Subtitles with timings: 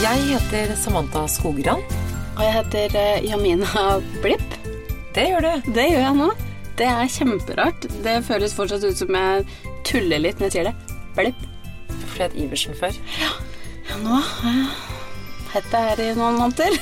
[0.00, 1.82] Jeg heter Samantha Skogran.
[2.38, 4.54] Og jeg heter eh, Jamina Blipp.
[5.12, 5.72] Det gjør du.
[5.76, 6.28] Det gjør jeg nå.
[6.78, 7.84] Det er kjemperart.
[8.06, 9.44] Det føles fortsatt ut som jeg
[9.84, 10.96] tuller litt når jeg sier det.
[11.18, 11.44] Blipp.
[11.92, 12.96] Du het Iversen før.
[13.20, 13.34] Ja,
[13.90, 14.89] ja nå har
[15.50, 16.76] jeg hett det her i noen måneder.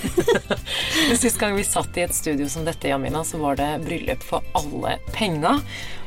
[1.20, 4.44] Sist gang vi satt i et studio som dette, Jamina, så var det bryllup for
[4.58, 5.54] alle penga.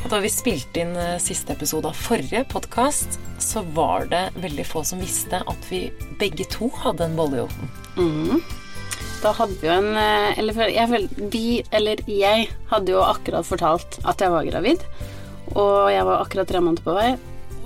[0.03, 4.65] Og da vi spilte inn eh, siste episode av forrige podkast, så var det veldig
[4.67, 5.87] få som visste at vi
[6.21, 8.43] begge to hadde en bolle i ovnen.
[9.21, 11.01] Da hadde vi jo en eh, Eller jeg,
[11.33, 14.85] vi, eller jeg, hadde jo akkurat fortalt at jeg var gravid.
[15.55, 17.11] Og jeg var akkurat tre måneder på vei.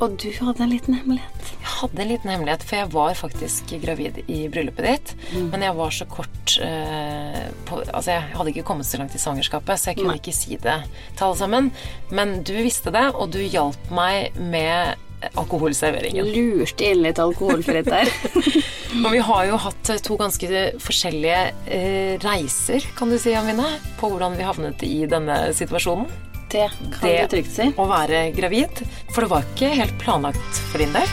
[0.04, 1.52] Og du hadde en liten hemmelighet.
[1.56, 5.14] Jeg hadde en liten hemmelighet, for jeg var faktisk gravid i bryllupet ditt.
[5.54, 9.22] Men jeg var så kort eh, på, Altså, jeg hadde ikke kommet så langt i
[9.22, 10.20] svangerskapet, så jeg kunne Nei.
[10.20, 10.78] ikke si det
[11.16, 11.72] til alle sammen.
[12.12, 15.00] Men du visste det, og du hjalp meg med
[15.40, 16.28] alkoholserveringen.
[16.36, 18.12] Lurte inn litt alkoholfritt der.
[19.06, 23.68] Og vi har jo hatt to ganske forskjellige eh, reiser, kan du si, Amine,
[24.00, 26.08] på hvordan vi havnet i denne situasjonen.
[26.56, 27.68] Det kan Det- du trygt si.
[27.76, 28.82] Å være gravid.
[29.12, 31.08] For det var ikke helt planlagt for din del.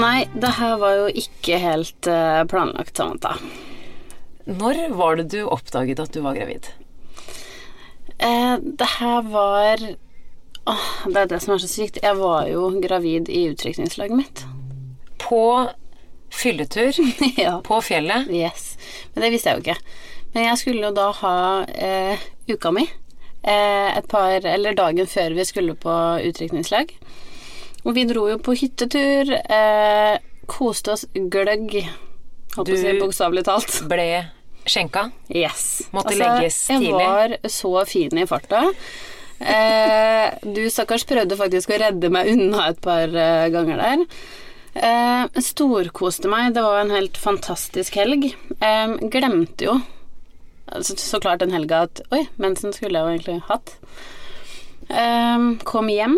[0.00, 3.36] Nei, det her var jo ikke helt eh, planlagt, Samantha.
[4.48, 6.66] Når var det du oppdaget at du var gravid?
[8.18, 9.76] Eh, det her var
[10.70, 11.98] Åh, Det er det som er så sykt.
[12.02, 14.42] Jeg var jo gravid i utdrikningslaget mitt.
[15.18, 15.70] På
[16.30, 16.92] fylletur
[17.38, 17.60] ja.
[17.64, 18.28] på fjellet.
[18.30, 18.76] Yes.
[19.14, 19.78] Men det visste jeg jo ikke.
[20.34, 21.36] Men jeg skulle jo da ha
[21.74, 22.18] eh,
[22.50, 22.84] uka mi.
[23.42, 25.94] Eh, et par Eller dagen før vi skulle på
[26.28, 26.90] utdrikningslag.
[27.84, 29.30] Og vi dro jo på hyttetur.
[29.40, 30.18] Eh,
[30.50, 31.78] koste oss gløgg.
[32.54, 33.88] På å si Du- bokstavelig talt.
[33.88, 34.26] Ble
[34.66, 35.10] skjenka.
[35.32, 35.88] Yes.
[35.92, 36.90] Måtte legges tidlig.
[36.90, 38.74] Jeg var så fin i farta.
[39.40, 44.04] Eh, du stakkars prøvde faktisk å redde meg unna et par eh, ganger der.
[44.74, 46.52] Eh, storkoste meg.
[46.54, 48.34] Det var en helt fantastisk helg.
[48.60, 49.78] Eh, glemte jo
[50.70, 53.74] altså, så klart den helga at Oi, mensen skulle jeg jo egentlig hatt.
[54.90, 56.16] Um, kom hjem.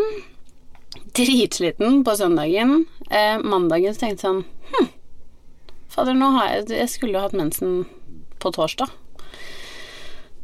[1.17, 2.87] Dritsliten på søndagen.
[3.11, 4.89] Eh, mandagen så tenkte jeg sånn Hm,
[5.93, 7.83] fader, nå har jeg Jeg skulle jo hatt mensen
[8.41, 8.89] på torsdag.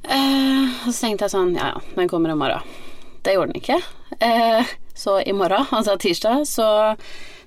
[0.05, 2.77] Eh, og så tenkte jeg sånn Ja, ja, den kommer i morgen.
[3.25, 3.81] Det gjorde den ikke.
[4.25, 6.69] Eh, så i morgen, altså tirsdag, så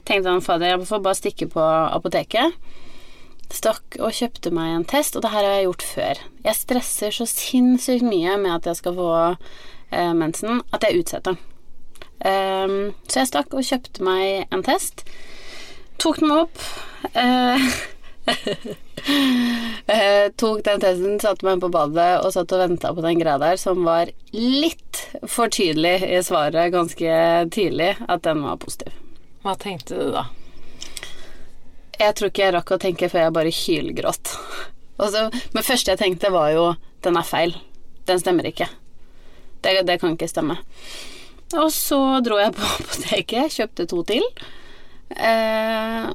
[0.05, 2.57] tenkte jeg fader, jeg får bare stikke på apoteket.
[3.51, 6.21] Stakk og kjøpte meg en test, og det her har jeg gjort før.
[6.45, 9.11] Jeg stresser så sinnssykt mye med at jeg skal få
[9.91, 11.39] eh, mensen, at jeg utsetter.
[12.23, 15.03] Eh, så jeg stakk og kjøpte meg en test.
[16.01, 16.63] Tok den opp.
[17.11, 17.71] Eh,
[19.87, 23.39] Eh, tok den testen, satte meg på badet og satt og venta på den greia
[23.41, 27.15] der, som var litt for tydelig i svaret ganske
[27.51, 28.93] tidlig, at den var positiv.
[29.41, 30.27] Hva tenkte du da?
[31.99, 34.35] Jeg tror ikke jeg rakk å tenke før jeg bare hylgråt.
[35.01, 36.65] Men første jeg tenkte, var jo
[37.01, 37.55] den er feil.
[38.09, 38.67] Den stemmer ikke.
[39.61, 40.57] Det, det kan ikke stemme.
[41.57, 44.25] Og så dro jeg på apoteket, kjøpte to til.
[45.11, 46.09] Eh,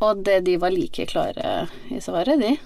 [0.00, 2.56] og det, de var like klare i svaret, de.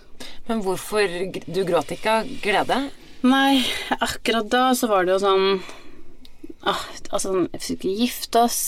[0.48, 1.10] Men hvorfor
[1.50, 2.78] Du gråt ikke av glede?
[3.25, 3.64] Nei,
[3.98, 5.46] akkurat da så var det jo sånn
[6.69, 8.60] ah, Altså, sånn, vi skulle ikke gifte oss.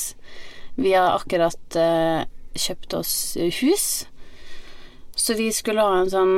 [0.77, 2.25] Vi har akkurat eh,
[2.61, 3.13] kjøpt oss
[3.61, 4.07] hus.
[5.17, 6.37] Så vi skulle ha en sånn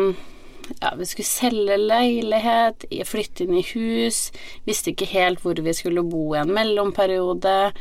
[0.82, 4.28] Ja, vi skulle selge leilighet, flytte inn i hus.
[4.68, 7.72] Visste ikke helt hvor vi skulle bo i en mellomperiode.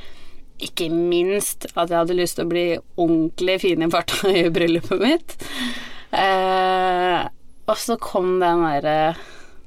[0.63, 5.03] Ikke minst at jeg hadde lyst til å bli ordentlig fin i farta i bryllupet
[5.03, 5.35] mitt.
[6.15, 7.27] Eh,
[7.67, 9.17] og så kom den derre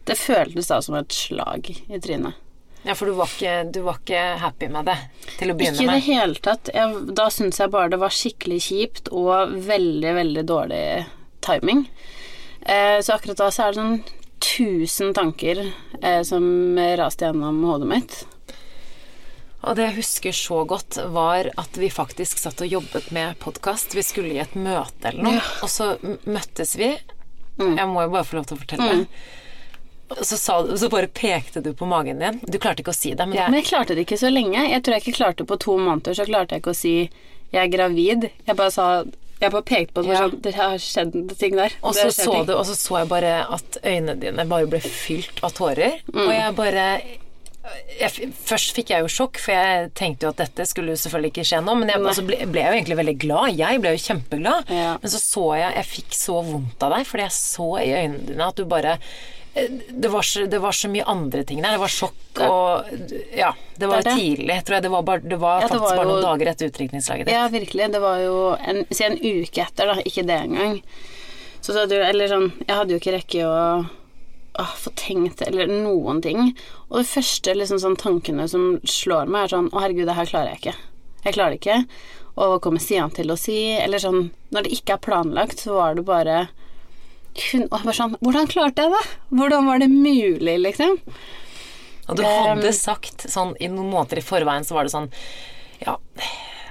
[0.09, 2.41] Det føltes da som et slag i trynet.
[2.83, 4.97] Ja, for du var ikke, du var ikke happy med det
[5.37, 6.71] til å begynne Ikke i det hele tatt.
[6.73, 10.85] Jeg, da syntes jeg bare det var skikkelig kjipt og veldig, veldig dårlig
[11.45, 11.85] timing.
[12.63, 14.01] Eh, så akkurat da så er det sånn
[14.41, 15.61] tusen tanker
[16.01, 16.45] eh, som
[16.97, 18.21] raste gjennom hodet mitt.
[19.61, 23.93] Og det jeg husker så godt, var at vi faktisk satt og jobbet med podkast.
[23.93, 25.93] Vi skulle i et møte eller noe, og så
[26.25, 26.95] møttes vi.
[27.61, 28.95] Jeg må jo bare få lov til å fortelle.
[30.11, 32.41] Og så, sa, så bare pekte du på magen din.
[32.51, 34.59] Du klarte ikke å si det, men Men jeg, klarte det ikke så lenge.
[34.71, 36.95] Jeg tror jeg ikke klarte på to måneder, så klarte jeg ikke å si
[37.53, 38.31] 'jeg er gravid'.
[38.47, 39.05] Jeg bare sa
[39.41, 40.29] Jeg bare pekte på det, Ja.
[40.29, 41.73] sånn, det har skjedd ting der.
[41.83, 42.47] og så så ting.
[42.47, 46.03] du, og så så jeg bare at øynene dine bare ble fylt av tårer.
[46.13, 46.27] Mm.
[46.29, 47.03] Og jeg bare
[47.99, 51.45] jeg, Først fikk jeg jo sjokk, for jeg tenkte jo at dette skulle selvfølgelig ikke
[51.45, 51.75] skje nå.
[51.79, 53.57] Men jeg altså, ble, ble jo egentlig veldig glad.
[53.57, 54.71] Jeg ble jo kjempeglad.
[54.73, 54.95] Ja.
[55.03, 58.27] Men så så jeg Jeg fikk så vondt av deg, fordi jeg så i øynene
[58.27, 58.99] dine at du bare
[59.55, 61.75] det var, så, det var så mye andre ting der.
[61.75, 62.91] Det var sjokk og
[63.37, 64.17] Ja, det var Det det.
[64.21, 64.59] tidlig.
[64.65, 67.27] Tror jeg det var, bare, det var Ja, faktisk var bare noen dager etter utdrikningslaget
[67.27, 67.35] ditt.
[67.35, 67.89] Ja, virkelig.
[67.93, 69.97] Det var jo en, si en uke etter, da.
[70.07, 70.79] Ikke det engang.
[71.61, 73.57] Så hadde jo Eller sånn Jeg hadde jo ikke rekke å
[74.61, 76.49] å få tenkt eller noen ting.
[76.91, 80.27] Og de første liksom sånn tankene som slår meg, er sånn Å, herregud, det her
[80.27, 80.75] klarer jeg ikke.
[81.25, 81.77] Jeg klarer det ikke.
[82.35, 83.55] Og hva kommer Stian til å si?
[83.79, 86.49] Eller sånn Når det ikke er planlagt, så var det bare
[87.37, 89.03] hun, og jeg bare sånn Hvordan klarte jeg det?
[89.39, 90.99] Hvordan var det mulig, liksom?
[92.11, 95.11] Og du hadde sagt sånn i noen måneder i forveien, så var det sånn
[95.83, 95.97] Ja,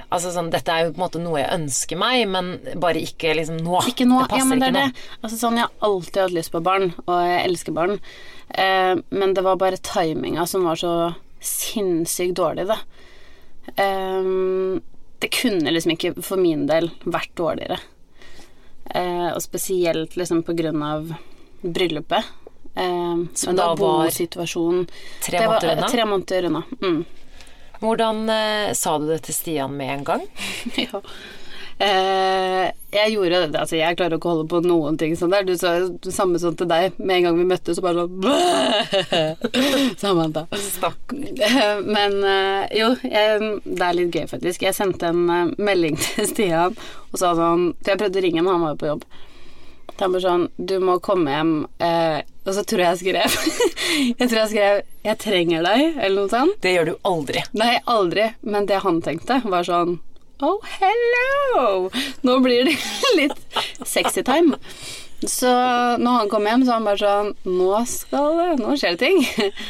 [0.09, 2.51] altså sånn Dette er jo på en måte noe jeg ønsker meg, men
[2.81, 3.79] bare ikke liksom nå.
[3.89, 4.23] Ikke nå.
[4.25, 4.99] Det passer ja, men det ikke er nå.
[4.99, 5.07] det.
[5.21, 7.97] Altså sånn, jeg har alltid hatt lyst på barn, og jeg elsker barn.
[8.49, 10.93] Eh, men det var bare timinga som var så
[11.39, 12.81] sinnssykt dårlig, da.
[13.79, 14.33] Eh,
[15.19, 17.79] det kunne liksom ikke for min del vært dårligere.
[18.95, 21.13] Eh, og spesielt liksom på grunn av
[21.61, 22.23] bryllupet.
[22.75, 24.87] Eh, Som da var bosituasjonen
[25.25, 25.89] Tre måneder eh, unna.
[25.89, 26.63] Tre måneder unna.
[26.81, 27.05] Mm.
[27.79, 30.25] Hvordan eh, sa du det til Stian med en gang?
[30.75, 31.01] Ja.
[31.79, 35.45] Eh, jeg gjorde det, altså jeg klarer ikke å holde på noen ting sånn der.
[35.47, 39.95] Du sa det samme sånn til deg med en gang vi møttes, så bare sånn
[40.01, 40.43] Samantha.
[40.51, 44.65] Eh, Men eh, jo, jeg, det er litt gøy faktisk.
[44.67, 46.75] Jeg sendte en eh, melding til Stian
[47.09, 49.07] og sa sånn For jeg prøvde å ringe ham, han var jo på jobb.
[49.99, 51.55] Han bare sånn Du må komme hjem.
[51.83, 53.29] Eh, og så tror jeg jeg skrev
[54.19, 56.59] Jeg tror jeg skrev 'Jeg trenger deg', eller noe sånt.
[56.61, 57.43] Det gjør du aldri.
[57.55, 58.25] Nei, aldri.
[58.41, 59.99] Men det han tenkte, var sånn
[60.41, 61.89] Oh, hello!
[62.21, 62.77] Nå blir det
[63.17, 64.55] litt sexy time.
[65.27, 65.51] Så
[65.99, 69.01] når han kom hjem, så var han bare sånn Nå skal det Nå skjer det
[69.03, 69.19] ting.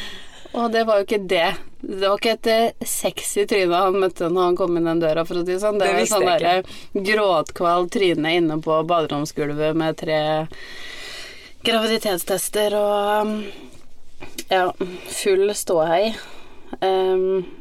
[0.60, 1.48] Og det var jo ikke det.
[1.80, 5.24] Det var ikke et eh, sexy tryne han møtte når han kom inn den døra,
[5.26, 5.78] for å si det sånn.
[5.78, 10.20] Det, Det var sånn derre gråtkvalt tryne inne på baderomsgulvet med tre
[11.66, 13.34] graviditetstester og
[14.50, 14.68] ja,
[15.18, 16.12] full ståhei.
[16.78, 17.59] Um,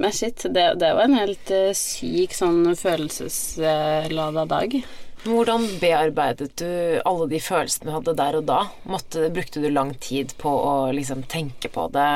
[0.00, 4.76] men shit, det, det var en helt uh, syk sånn følelseslada dag.
[5.20, 8.60] Hvordan bearbeidet du alle de følelsene du hadde der og da?
[8.88, 12.08] Måtte, brukte du lang tid på å liksom tenke på det?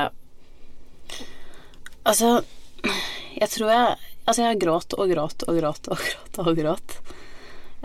[2.08, 2.38] Altså,
[3.36, 3.94] jeg tror jeg
[4.25, 6.94] Altså, jeg gråt og gråt og gråt og gråt og gråt.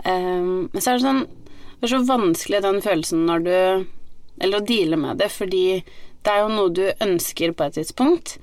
[0.06, 3.56] Um, men så er det sånn Det er så vanskelig den følelsen når du
[4.40, 5.82] Eller å deale med det, fordi
[6.24, 8.38] det er jo noe du ønsker på et tidspunkt,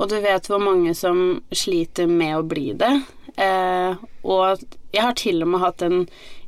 [0.00, 2.92] og du vet hvor mange som sliter med å bli det.
[3.36, 6.00] Eh, og jeg har til og med hatt en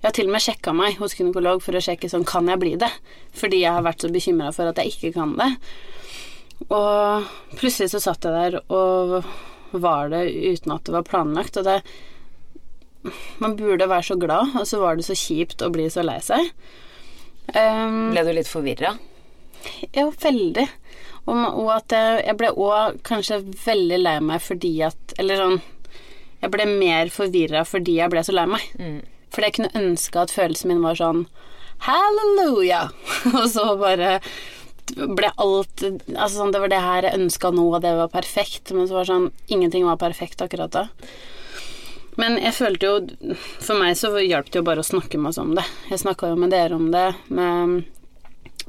[0.03, 2.59] Jeg har til og med sjekka meg hos gynekolog for å sjekke sånn Kan jeg
[2.59, 2.89] bli det?
[3.39, 5.47] Fordi jeg har vært så bekymra for at jeg ikke kan det.
[6.67, 9.21] Og plutselig så satt jeg der og
[9.73, 11.81] var det uten at det var planlagt, og det
[13.41, 16.21] Man burde være så glad, og så var det så kjipt å bli så lei
[16.23, 16.53] seg.
[17.51, 18.97] Um, Ble du litt forvirra?
[19.97, 20.69] ja, veldig.
[21.31, 25.61] Og, at jeg, ble òg kanskje veldig lei meg fordi at Eller sånn
[26.43, 28.65] Jeg ble mer forvirra fordi jeg ble så lei meg.
[29.31, 31.27] Fordi jeg kunne ønske at følelsen min var sånn
[31.87, 32.89] Halleluja!
[33.39, 34.19] og så bare
[34.93, 38.75] ble alt Altså sånn, det var det her jeg ønska nå, og det var perfekt.
[38.75, 40.89] Men så var det sånn Ingenting var perfekt akkurat da.
[42.21, 45.41] Men jeg følte jo For meg så hjalp det jo bare å snakke med oss
[45.43, 45.65] om det.
[45.91, 47.83] Jeg snakka jo med dere om det, med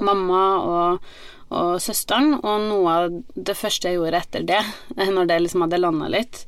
[0.02, 1.14] mamma og,
[1.54, 4.62] og søsteren, og noe av det første jeg gjorde etter det,
[5.16, 6.44] når det liksom hadde landa litt,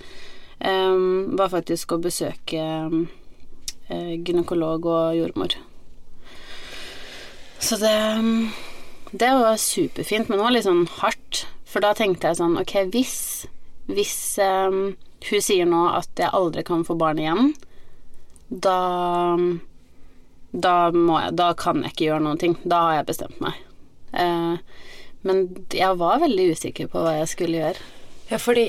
[0.60, 3.06] um, var faktisk å besøke um,
[3.90, 5.58] gynekolog og jordmor.
[7.60, 7.98] Så det
[9.16, 11.46] Det var superfint, men det var litt sånn hardt.
[11.66, 13.48] For da tenkte jeg sånn Ok, hvis
[13.88, 17.54] Hvis hun sier nå at jeg aldri kan få barn igjen,
[18.50, 18.80] da
[20.56, 22.58] da, jeg, da kan jeg ikke gjøre noen ting.
[22.64, 23.58] Da har jeg bestemt meg.
[24.16, 24.56] Eh,
[25.26, 27.84] men jeg var veldig usikker på hva jeg skulle gjøre.
[28.32, 28.66] Ja, fordi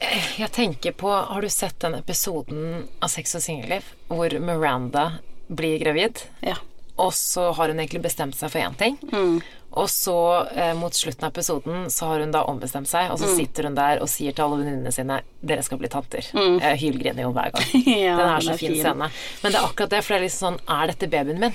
[0.00, 5.18] eh, jeg tenker på Har du sett den episoden av Sex og singelliv hvor Miranda
[5.48, 6.22] blir gravid?
[6.44, 6.56] Ja.
[6.96, 8.94] Og så har hun egentlig bestemt seg for én ting.
[9.12, 9.40] Mm.
[9.76, 10.14] Og så
[10.56, 13.34] eh, mot slutten av episoden så har hun da ombestemt seg, og så Mm.
[13.36, 16.30] sitter hun der og sier til alle venninnene sine 'Dere skal bli tanter'.
[16.32, 17.66] Jeg hylgriner jo hver gang.
[17.74, 17.84] Mm.
[18.06, 18.80] Ja, den er så er fin, fin.
[18.80, 19.10] scene.
[19.42, 21.52] Men det er akkurat det, for det er liksom sånn Er dette babyen min?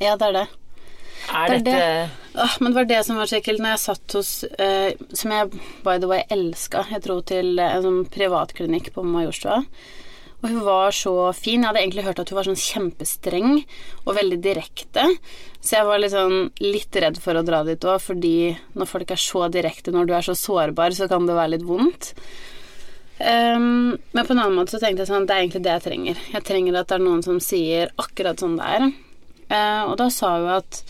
[0.00, 0.46] ja, det er det.
[1.32, 3.82] Er Det er dette Åh, men det var det som var så ekkelt når jeg
[3.84, 6.82] satt hos eh, Som jeg by the way elska.
[6.90, 9.60] Jeg dro til eh, en sånn privatklinikk på Majorstua.
[10.42, 11.62] Og hun var så fin.
[11.62, 13.52] Jeg hadde egentlig hørt at hun var sånn kjempestreng
[14.02, 15.06] og veldig direkte.
[15.62, 18.34] Så jeg var litt sånn litt redd for å dra dit òg, fordi
[18.76, 21.64] når folk er så direkte, når du er så sårbar, så kan det være litt
[21.64, 22.10] vondt.
[23.14, 25.84] Um, men på en annen måte så tenkte jeg sånn Det er egentlig det jeg
[25.84, 26.20] trenger.
[26.34, 28.86] Jeg trenger at det er noen som sier akkurat sånn det er.
[29.48, 30.82] Uh, og da sa hun at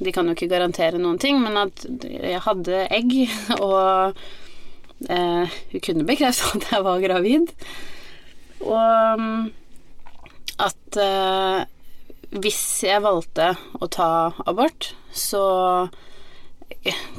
[0.00, 3.16] De kan jo ikke garantere noen ting, men at jeg hadde egg,
[3.66, 4.16] og
[5.08, 7.52] eh, hun kunne bekrefte at jeg var gravid.
[8.64, 9.26] Og
[10.60, 11.60] at eh,
[12.40, 14.10] hvis jeg valgte å ta
[14.46, 15.42] abort, så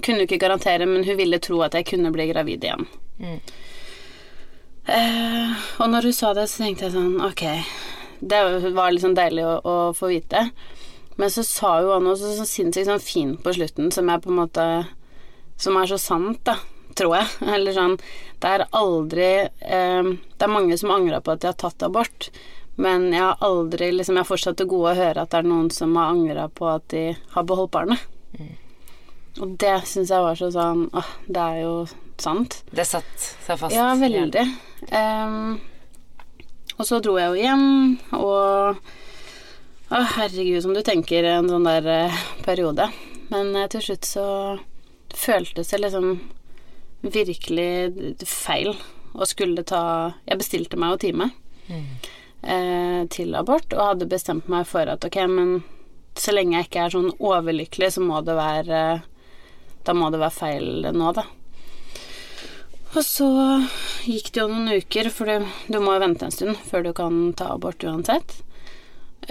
[0.02, 2.88] kunne hun ikke garantere, men hun ville tro at jeg kunne bli gravid igjen.
[3.22, 3.40] Mm.
[4.92, 7.44] Eh, og når hun sa det, så tenkte jeg sånn Ok,
[8.18, 8.40] det
[8.74, 10.48] var liksom deilig å, å få vite.
[11.20, 14.22] Men så sa hun også noe så, så sinnssykt sånn fint på slutten, som er
[14.24, 14.68] på en måte
[15.62, 16.56] Som er så sant, da,
[16.98, 17.28] tror jeg.
[17.56, 17.98] Eller sånn
[18.42, 22.32] Det er aldri eh, Det er mange som angrer på at de har tatt abort.
[22.82, 25.52] Men jeg har aldri liksom, Jeg har fortsatt til gode å høre at det er
[25.52, 28.08] noen som har angra på at de har beholdt barnet.
[28.40, 28.56] Mm.
[29.40, 31.76] Og det syns jeg var så sånn Åh, det er jo
[32.22, 32.62] sant.
[32.72, 33.12] Det satt
[33.46, 33.76] seg fast.
[33.76, 34.44] Ja, veldig.
[34.92, 35.60] Um,
[36.78, 37.66] og så dro jeg jo hjem,
[38.18, 38.82] og
[39.92, 42.86] Å, herregud, som du tenker en sånn der eh, periode.
[43.28, 44.26] Men eh, til slutt så
[45.12, 46.14] føltes det liksom
[47.02, 48.72] virkelig feil
[49.12, 49.82] å skulle ta
[50.30, 51.28] Jeg bestilte meg jo time
[51.68, 55.52] eh, til abort, og hadde bestemt meg for at ok, men
[56.16, 58.80] så lenge jeg ikke er sånn overlykkelig, så må det være
[59.84, 61.26] Da må det være feil nå, da.
[62.92, 63.28] Og så
[64.08, 66.94] gikk det jo noen uker, for du, du må jo vente en stund før du
[66.96, 68.40] kan ta abort uansett.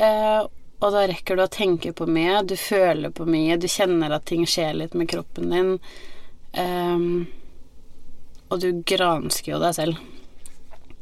[0.00, 0.40] Eh,
[0.80, 4.24] og da rekker du å tenke på mye, du føler på mye, du kjenner at
[4.30, 5.74] ting skjer litt med kroppen din.
[6.56, 7.04] Eh,
[8.50, 10.00] og du gransker jo deg selv.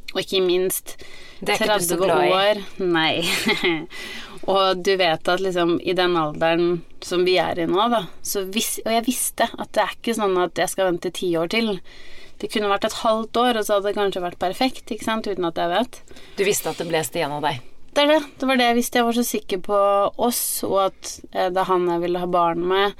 [0.09, 0.95] Og ikke minst
[1.37, 2.29] Det er ikke du så 30 glad i.
[2.33, 3.75] år Nei.
[4.53, 8.43] og du vet at liksom i den alderen som vi er i nå, da, så
[8.49, 11.51] vis, Og jeg visste at det er ikke sånn at jeg skal vente ti år
[11.53, 11.75] til.
[12.41, 15.27] Det kunne vært et halvt år, og så hadde det kanskje vært perfekt, ikke sant,
[15.27, 16.01] uten at jeg vet.
[16.39, 17.59] Du visste at det ble igjen av deg.
[17.93, 18.19] Det er det.
[18.39, 18.99] Det var det visste.
[18.99, 19.79] Jeg var så sikker på
[20.21, 22.93] oss, og at eh, det er han jeg ville ha barn med.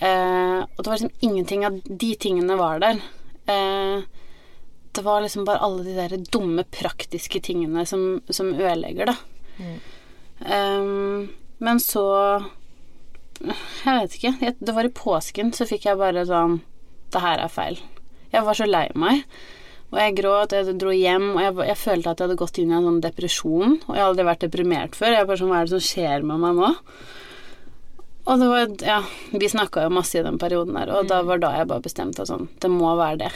[0.00, 2.98] Eh, og det var liksom ingenting av de tingene var der.
[3.46, 4.02] Eh,
[4.94, 9.16] det var liksom bare alle de der dumme, praktiske tingene som, som ødelegger, da.
[10.44, 10.84] Eh,
[11.64, 12.04] men så
[13.44, 14.34] Jeg vet ikke.
[14.40, 16.60] Jeg, det var i påsken, så fikk jeg bare sånn
[17.12, 17.78] Det her er feil.
[18.32, 19.24] Jeg var så lei meg.
[19.94, 22.72] Og jeg gråt, jeg dro hjem, og jeg, jeg følte at jeg hadde gått inn
[22.72, 23.76] i en sånn depresjon.
[23.86, 25.14] Og jeg har aldri vært deprimert før.
[25.14, 26.70] Jeg bare sånn, Hva er det som skjer med meg nå?
[28.24, 28.98] Og det var Ja,
[29.30, 32.24] vi snakka jo masse i den perioden der, og da var da jeg bare bestemte
[32.24, 33.32] at sånn Det må være det.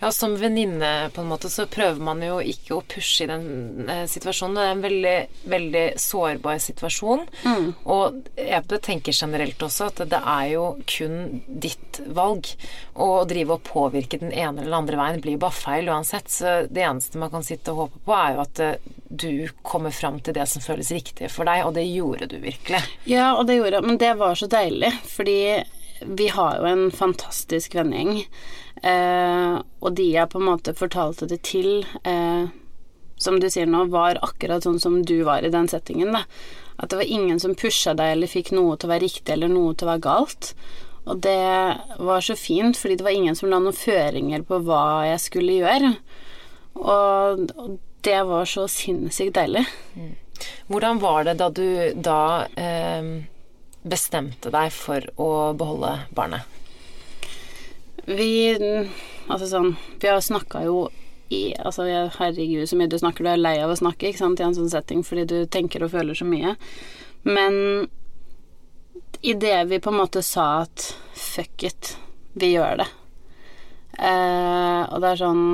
[0.00, 3.88] Ja, som venninne på en måte så prøver man jo ikke å pushe i den
[3.88, 4.56] eh, situasjonen.
[4.56, 5.14] Det er en veldig,
[5.52, 7.24] veldig sårbar situasjon.
[7.84, 12.50] Og jeg tenker generelt også at det er jo kun ditt valg.
[12.94, 16.30] Og å drive og påvirke den ene eller den andre veien blir bare feil uansett.
[16.32, 19.94] Så det eneste man kan sitte og håpe på, er jo at eh, du kommer
[19.94, 22.82] fram til det som føles riktig for deg, og det gjorde du virkelig.
[23.08, 25.38] Ja, og det gjorde jeg, men det var så deilig, fordi
[26.00, 28.26] vi har jo en fantastisk vennegjeng.
[28.82, 32.48] Eh, og de jeg på en måte fortalte det til, eh,
[33.16, 36.24] som du sier nå, var akkurat sånn som du var i den settingen, da.
[36.76, 39.48] At det var ingen som pusha deg eller fikk noe til å være riktig eller
[39.48, 40.52] noe til å være galt.
[41.06, 45.06] Og det var så fint, fordi det var ingen som la noen føringer på hva
[45.06, 45.94] jeg skulle gjøre.
[46.76, 49.64] Og, og det var så sinnssykt deilig.
[50.68, 52.20] Hvordan var det da du da
[52.58, 53.08] eh,
[53.86, 56.42] bestemte deg for å beholde barnet?
[58.06, 58.54] Vi
[59.26, 60.88] Altså sånn Vi har snakka jo
[61.28, 61.82] i Altså,
[62.20, 64.54] herregud, så mye du snakker, du er lei av å snakke, ikke sant, i en
[64.54, 66.52] sånn setting, fordi du tenker og føler så mye.
[67.26, 67.88] Men
[69.26, 70.84] idet vi på en måte sa at
[71.18, 71.96] fuck it,
[72.38, 72.86] vi gjør det
[73.98, 75.44] eh, Og det er sånn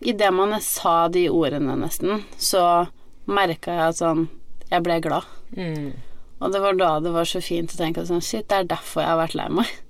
[0.00, 2.62] Idet man sa de ordene, nesten, så
[3.28, 4.28] merka jeg at sånn
[4.70, 5.28] Jeg ble glad.
[5.56, 5.92] Mm.
[6.38, 9.02] Og det var da det var så fint å tenke sånn Shit, det er derfor
[9.02, 9.76] jeg har vært lei meg.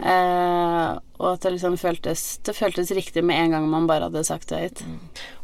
[0.00, 4.22] Eh, og at det liksom føltes Det føltes riktig med en gang man bare hadde
[4.24, 4.80] sagt det høyt.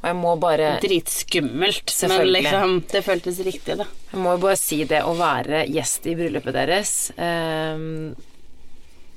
[0.01, 3.85] Og jeg må bare Dritskummelt, men liksom Det føltes riktig, da.
[4.15, 8.15] Jeg må jo bare si det å være gjest i bryllupet deres ehm,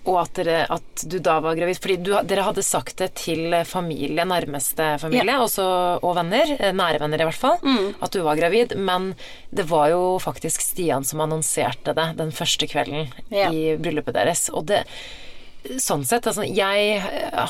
[0.07, 3.51] og at, dere, at du da var gravid Fordi du, dere hadde sagt det til
[3.67, 5.65] familie, nærmeste familie også,
[6.01, 6.55] og venner.
[6.59, 7.57] eh, Nære venner, i hvert fall.
[7.63, 7.95] Mm.
[8.01, 8.75] At du var gravid.
[8.77, 9.13] Men
[9.51, 13.51] det var jo faktisk Stian som annonserte det den første kvelden Ja.
[13.51, 14.49] i bryllupet deres.
[14.49, 14.85] Og det
[15.79, 16.99] sånn sett, altså jeg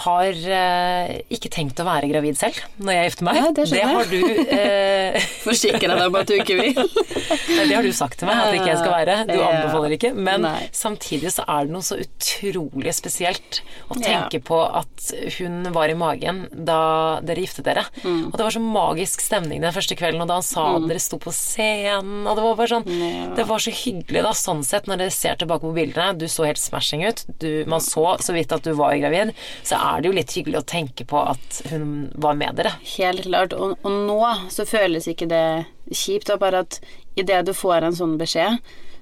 [0.03, 3.39] har eh, ikke tenkt å være gravid selv når jeg gifter meg.
[3.39, 4.19] Nei, det det, har du
[4.57, 6.79] eh, Forsikra deg om at du ikke vil.
[7.69, 9.15] Det har du sagt til meg at ikke jeg skal være.
[9.29, 10.11] Du anbefaler ikke.
[10.15, 10.69] Men Nei.
[10.75, 13.59] samtidig så er det noe så utrolig spesielt
[13.91, 14.05] å Ja.
[14.05, 17.83] tenke på at hun var i magen da dere giftet dere.
[18.01, 18.29] Mm.
[18.31, 21.01] Og det var så magisk stemning den første kvelden, og da han sa at dere
[21.03, 23.27] sto på scenen, og det var bare sånn Ja.
[23.37, 26.17] Det var så hyggelig da, sånn sett, når dere ser tilbake på bildene.
[26.17, 27.25] Du så helt smashing ut.
[27.41, 29.33] Du, man så så vidt at du var gravid.
[29.63, 32.75] Så er det jo litt hyggelig å tenke på at hun var med dere.
[32.97, 33.53] Helt klart.
[33.53, 34.19] Og, og nå
[34.53, 35.43] så føles ikke det
[35.91, 36.27] kjipt.
[36.29, 36.79] Det er bare at
[37.19, 38.59] idet du får en sånn beskjed,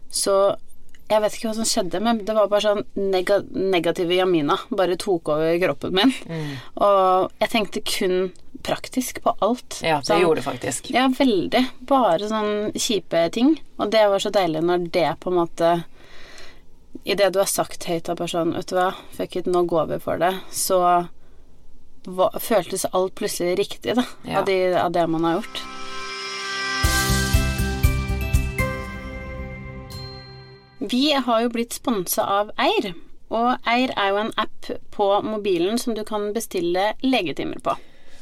[0.09, 0.55] så
[1.07, 2.81] Jeg vet ikke hva som skjedde, men det var bare sånn
[3.13, 6.11] neg negative Jamina bare tok over kroppen min.
[6.27, 6.49] Mm.
[6.83, 8.17] Og jeg tenkte kun
[8.67, 9.77] praktisk på alt.
[9.87, 10.89] Ja, det Sånn- gjorde det faktisk.
[10.91, 11.61] Ja, veldig.
[11.87, 13.53] Bare sånn kjipe ting.
[13.79, 15.69] Og det var så deilig når det på en måte
[17.07, 19.97] Idet du har sagt høyt av personen Vet du hva, fuck it, nå går vi
[20.03, 20.79] for det, så
[22.03, 24.03] hva, føltes alt plutselig riktig, da.
[24.27, 24.41] Ja.
[24.41, 25.61] Av, de, av det man har gjort.
[30.91, 32.91] Vi har jo blitt sponsa av Eir.
[33.31, 37.75] Og Eir er jo en app på mobilen som du kan bestille legetimer på.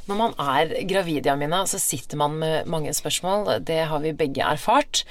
[0.06, 3.50] Når man er gravid, Jamina, så sitter man med mange spørsmål.
[3.66, 5.06] Det har vi begge erfart.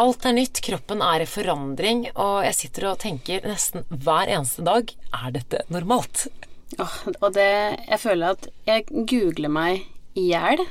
[0.00, 4.64] Alt er nytt, kroppen er i forandring, og jeg sitter og tenker nesten hver eneste
[4.64, 6.22] dag er dette normalt?
[6.80, 7.50] Oh, og det
[7.84, 9.82] Jeg føler at jeg googler meg
[10.16, 10.62] i hjel.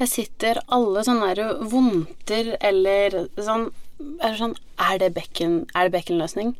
[0.00, 5.92] Jeg sitter alle sånne der vondter eller sånn Er det sånn Er det bekken det
[5.94, 6.54] bekkenløsning?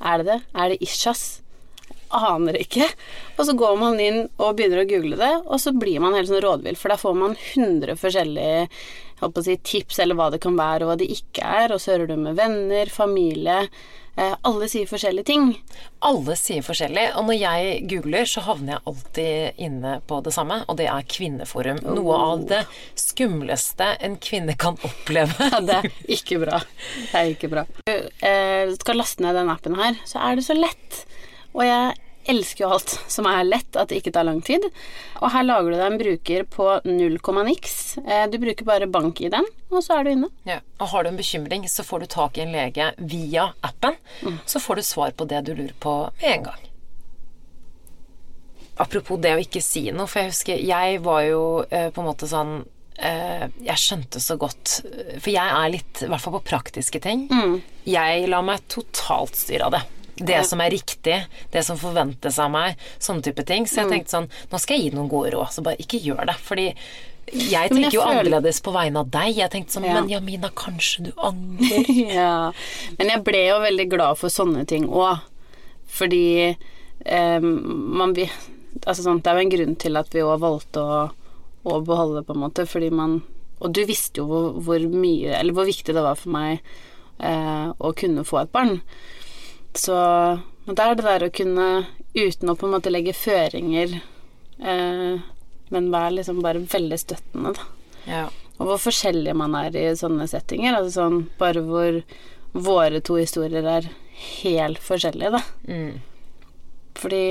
[0.00, 0.38] Er det det?
[0.52, 1.40] Er det ischias?
[2.14, 2.88] Aner ikke.
[3.36, 6.30] Og så går man inn og begynner å google det, og så blir man helt
[6.30, 8.66] sånn rådvill, for da får man 100 forskjellige
[9.44, 12.10] si, tips eller hva det kan være, og hva det ikke er, og så hører
[12.10, 13.64] du med venner, familie
[14.16, 15.50] eh, Alle sier forskjellige ting.
[16.06, 20.60] Alle sier forskjellig, og når jeg googler, så havner jeg alltid inne på det samme,
[20.66, 21.82] og det er Kvinneforum.
[21.98, 22.62] Noe av det
[22.98, 25.34] skumleste en kvinne kan oppleve.
[25.48, 26.58] Ja, det er ikke bra.
[27.10, 27.64] Det er ikke bra.
[27.88, 31.04] Du eh, skal laste ned den appen her, så er det så lett.
[31.56, 31.96] Og jeg
[32.28, 34.66] elsker jo alt som er lett, at det ikke tar lang tid.
[35.22, 37.96] Og her lager du deg en bruker på null komma niks.
[38.04, 40.30] Eh, du bruker bare bank i den, og så er du inne.
[40.48, 43.96] Ja, og har du en bekymring, så får du tak i en lege via appen.
[44.46, 46.64] Så får du svar på det du lurer på med en gang.
[48.78, 52.06] Apropos det å ikke si noe, for jeg husker jeg var jo eh, på en
[52.06, 52.60] måte sånn
[52.94, 54.76] eh, Jeg skjønte så godt
[55.18, 57.24] For jeg er litt, i hvert fall på praktiske ting
[57.82, 59.82] Jeg lar meg totalt styre av det.
[60.26, 61.18] Det som er riktig,
[61.52, 63.66] det som forventes av meg, sånne type ting.
[63.66, 66.26] Så jeg tenkte sånn Nå skal jeg gi noen gode råd, så bare ikke gjør
[66.26, 66.36] det.
[66.42, 66.66] Fordi
[67.28, 69.36] jeg tenker jeg jo føler- annerledes på vegne av deg.
[69.36, 69.94] Jeg tenkte sånn Ja.
[70.00, 71.90] Men Jamina, kanskje du angrer?
[72.18, 72.52] ja.
[72.98, 75.20] Men jeg ble jo veldig glad for sånne ting òg,
[75.88, 76.56] fordi
[77.04, 78.14] eh, man
[78.86, 80.98] Altså sånn, det er jo en grunn til at vi òg valgte å,
[81.66, 83.22] å beholde, på en måte, fordi man
[83.60, 86.60] Og du visste jo hvor, hvor mye Eller hvor viktig det var for meg
[87.18, 88.76] eh, å kunne få et barn.
[89.78, 89.96] Så
[90.68, 91.66] men det er det der å kunne,
[92.12, 93.94] uten å på en måte legge føringer,
[94.60, 95.22] eh,
[95.72, 97.64] men være liksom bare veldig støttende, da.
[98.04, 98.26] Ja.
[98.58, 100.76] Og hvor forskjellig man er i sånne settinger.
[100.76, 101.98] Altså sånn bare hvor
[102.52, 103.88] våre to historier er
[104.42, 105.42] helt forskjellige, da.
[105.70, 105.98] Mm.
[106.98, 107.24] Fordi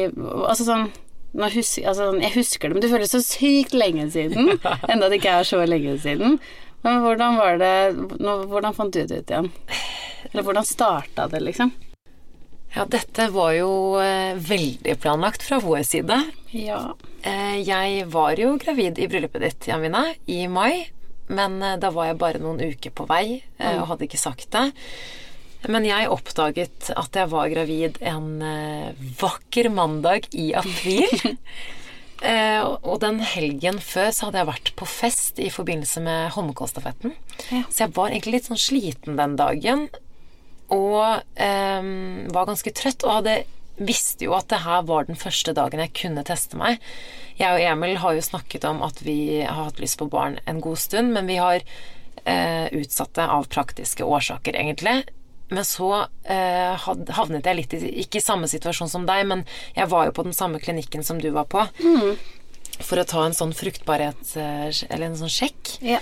[0.48, 0.90] Altså sånn
[1.38, 4.56] nå hus, altså, sånn, Jeg husker det, men det føles så sykt lenge siden.
[4.92, 6.40] Enda det ikke er så lenge siden.
[6.86, 7.76] Men hvordan var det
[8.18, 9.52] Hvordan fant du det ut igjen?
[10.32, 11.76] Eller hvordan starta det, liksom?
[12.78, 16.18] Ja, dette var jo eh, veldig planlagt fra vår side.
[16.54, 16.82] Ja.
[17.26, 20.88] Eh, jeg var jo gravid i bryllupet ditt, Jamina, i mai.
[21.28, 24.52] Men eh, da var jeg bare noen uker på vei eh, og hadde ikke sagt
[24.54, 24.68] det.
[25.68, 28.30] Men jeg oppdaget at jeg var gravid en
[29.18, 31.10] vakker mandag i april.
[32.26, 37.14] Eh, og den helgen før så hadde jeg vært på fest i forbindelse med Holmenkollstafetten.
[37.54, 37.62] Ja.
[37.70, 39.86] Så jeg var egentlig litt sånn sliten den dagen.
[40.74, 41.92] Og eh,
[42.34, 43.06] var ganske trøtt.
[43.08, 43.38] Og hadde
[43.78, 46.80] visste jo at det her var den første dagen jeg kunne teste meg.
[47.38, 50.62] Jeg og Emil har jo snakket om at vi har hatt lyst på barn en
[50.64, 51.62] god stund, men vi har
[52.26, 55.04] eh, utsatt det av praktiske årsaker, egentlig.
[55.54, 59.46] Men så eh, havnet jeg litt i Ikke i samme situasjon som deg, men
[59.78, 61.62] jeg var jo på den samme klinikken som du var på.
[62.82, 64.26] For å ta en sånn fruktbarhet...
[64.42, 65.78] eh, Eller en sånn sjekk.
[65.86, 66.02] ja.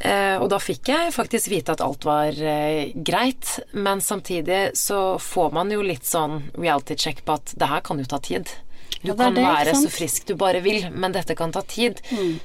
[0.00, 5.18] Eh, og da fikk jeg faktisk vite at alt var eh, greit, men samtidig så
[5.20, 8.48] får man jo litt sånn reality check på at det her kan jo ta tid.
[9.02, 12.00] Du Ja, kan det, være så frisk du bare vil, men dette kan ta tid.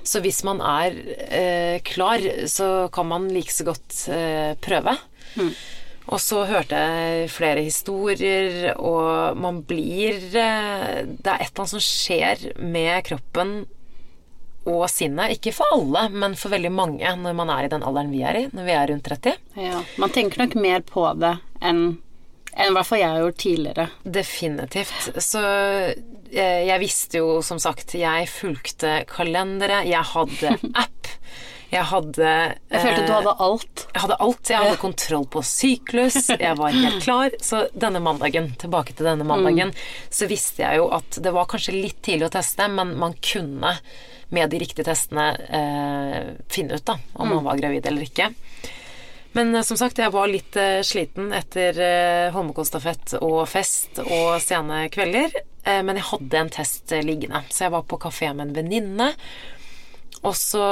[0.08, 0.94] Så hvis man er
[1.28, 4.96] eh, klar, så kan man like så godt eh, prøve.
[6.06, 11.74] Og så hørte jeg flere historier, og man blir eh, Det er et eller annet
[11.74, 13.56] som skjer med kroppen
[14.66, 15.38] og sinnet.
[15.38, 18.40] Ikke for alle, men for veldig mange når man er i den alderen vi er
[18.40, 19.38] i, når vi er rundt 30.
[19.62, 19.84] Ja.
[20.02, 21.86] Man tenker nok mer på det enn
[22.56, 23.86] enn i hvert fall jeg har gjort tidligere.
[24.16, 25.10] Definitivt.
[25.20, 30.54] Så jeg, jeg visste jo, som sagt, jeg fulgte kalendere, jeg hadde
[30.86, 31.12] app.
[31.72, 32.30] Jeg hadde
[32.70, 33.86] Jeg følte at du eh, hadde alt.
[33.94, 34.50] Jeg hadde alt.
[34.52, 36.20] Jeg hadde kontroll på syklus.
[36.30, 37.38] Jeg var helt klar.
[37.44, 39.74] Så denne mandagen, tilbake til denne mandagen,
[40.14, 43.78] så visste jeg jo at det var kanskje litt tidlig å teste, men man kunne
[44.34, 48.32] med de riktige testene eh, finne ut da om man var gravid eller ikke.
[49.36, 54.40] Men eh, som sagt, jeg var litt eh, sliten etter eh, Holmenkollstafett og fest og
[54.44, 55.36] sene kvelder.
[55.66, 59.12] Eh, men jeg hadde en test liggende, så jeg var på kafé med en venninne.
[60.24, 60.66] Og så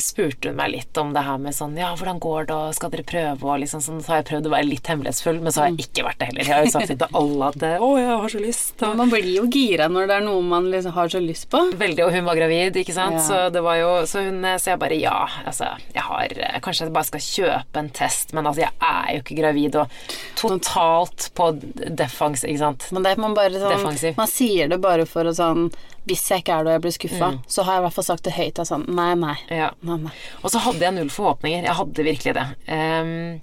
[0.00, 2.92] spurte hun meg litt om det her med sånn Ja, hvordan går det, og skal
[2.94, 4.00] dere prøve, og liksom sånn.
[4.04, 6.28] Så har jeg prøvd å være litt hemmelighetsfull, men så har jeg ikke vært det
[6.30, 6.48] heller.
[6.48, 8.84] Jeg har jo sagt til alle at Å, jeg har så lyst.
[8.88, 11.62] Og Man blir jo gira når det er noe man liksom har så lyst på.
[11.84, 13.20] Veldig, og hun var gravid, ikke sant.
[13.20, 13.24] Ja.
[13.28, 16.94] Så det var jo Så hun Så jeg bare ja, altså Jeg har Kanskje jeg
[16.94, 21.50] bare skal kjøpe en test, men altså jeg er jo ikke gravid, og totalt på
[21.96, 22.86] defensiv, ikke sant.
[22.94, 24.16] Men det er man bare sånn Defensiv.
[24.18, 25.68] Man sier det bare for å sånn
[26.08, 28.06] Hvis jeg ikke er det og jeg blir skuffa, så har jeg i hvert fall
[28.10, 28.58] sagt det høyt.
[28.60, 29.36] at Sånn, nei, nei.
[29.52, 29.70] Ja.
[29.86, 30.12] nei, nei.
[30.42, 31.64] Og så hadde jeg null forhåpninger.
[31.64, 32.44] Jeg hadde virkelig det.
[32.68, 33.40] Um,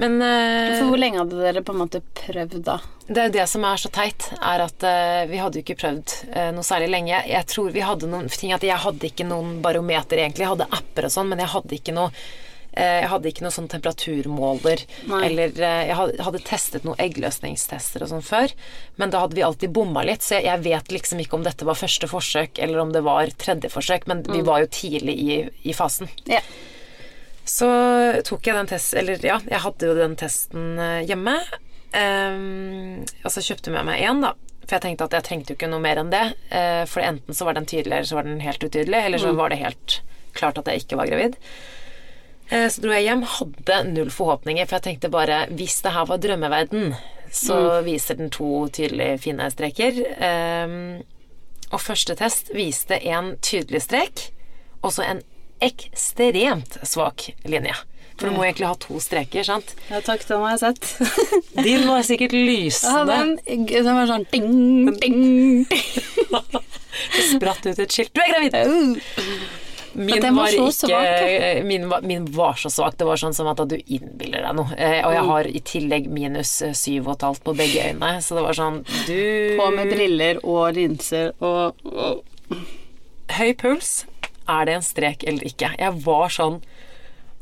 [0.00, 2.78] men uh, For hvor lenge hadde dere på en måte prøvd da?
[3.06, 5.76] Det er jo det som er så teit, er at uh, vi hadde jo ikke
[5.82, 7.18] prøvd uh, noe særlig lenge.
[7.28, 10.46] Jeg tror vi hadde noen ting at jeg hadde ikke noen barometer egentlig.
[10.46, 12.08] Jeg hadde apper og sånn, men jeg hadde ikke noe
[12.72, 14.84] jeg hadde ikke noen sånn temperaturmåler.
[15.10, 15.20] Nei.
[15.28, 18.54] Eller eh, jeg hadde, testet noen eggløsningstester og sånn før,
[19.00, 21.78] men da hadde vi alltid bomma litt, så jeg, vet liksom ikke om dette var
[21.78, 25.74] første forsøk eller om det var tredje forsøk, men vi var jo tidlig i, i
[25.76, 26.08] fasen.
[26.30, 26.40] Ja.
[27.48, 27.68] Så
[28.24, 31.34] tok jeg den testen Eller ja, jeg hadde jo den testen eh, hjemme.
[31.92, 34.32] Um, og så kjøpte jeg med meg én, da.
[34.62, 36.22] For jeg tenkte at jeg trengte jo ikke noe mer enn det.
[36.54, 39.00] Uh, for enten så var den tydelig, eller så var den helt utydelig.
[39.02, 39.98] Eller så var det helt
[40.38, 41.36] klart at jeg ikke var gravid.
[42.52, 46.08] Eh, så dro jeg hjem, hadde null forhåpninger, for jeg tenkte bare hvis det her
[46.10, 46.92] var drømmeverden,
[47.32, 50.02] så viser den to tydelige, fine streker.
[50.20, 51.00] Ehm,
[51.72, 54.26] og første test viste en tydelig strek,
[54.84, 55.22] og så en
[55.64, 57.72] ekstremt svak linje.
[58.18, 59.72] For du må egentlig ha to streker, sant?
[59.88, 60.90] ja, takk, den har jeg sett.
[61.66, 63.16] Din var sikkert Ja, lysende.
[63.46, 64.52] den, den var sånn ding,
[65.00, 65.24] ding,
[65.72, 65.88] ding.
[67.16, 68.12] Det spratt ut et skilt.
[68.12, 68.60] Du er gravid!
[69.92, 72.96] Min den var var, så ikke svak, min var, min var så svak.
[72.98, 74.76] Det var sånn som at du innbiller deg noe.
[74.76, 78.22] Eh, og jeg har i tillegg minus eh, syv og et halvt på begge øynene,
[78.24, 79.18] så det var sånn Du
[79.60, 82.56] På med briller og linser og, og
[83.32, 84.02] Høy puls.
[84.50, 85.72] Er det en strek eller ikke?
[85.78, 86.62] Jeg var sånn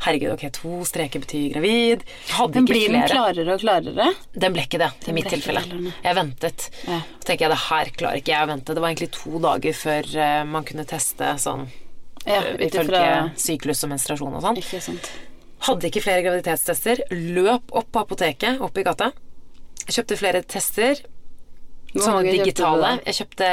[0.00, 2.06] Herregud, ok, to streker betyr gravid.
[2.32, 4.06] Hadde ikke blir den klarere og klarere?
[4.32, 5.60] Den ble ikke det, i mitt tilfelle.
[5.92, 6.70] Jeg ventet.
[6.86, 7.02] Ja.
[7.18, 8.72] Så tenker jeg det her klarer ikke jeg å vente.
[8.72, 11.68] Det var egentlig to dager før eh, man kunne teste sånn
[12.26, 13.04] Ja, eh, ifølge
[13.40, 15.00] syklus og menstruasjon og sånn.
[15.66, 17.04] Hadde ikke flere graviditetstester.
[17.10, 19.10] Løp opp på apoteket oppe i gata.
[19.90, 21.00] Kjøpte flere tester.
[21.90, 22.92] Sånne digitale.
[23.08, 23.48] Jeg kjøpte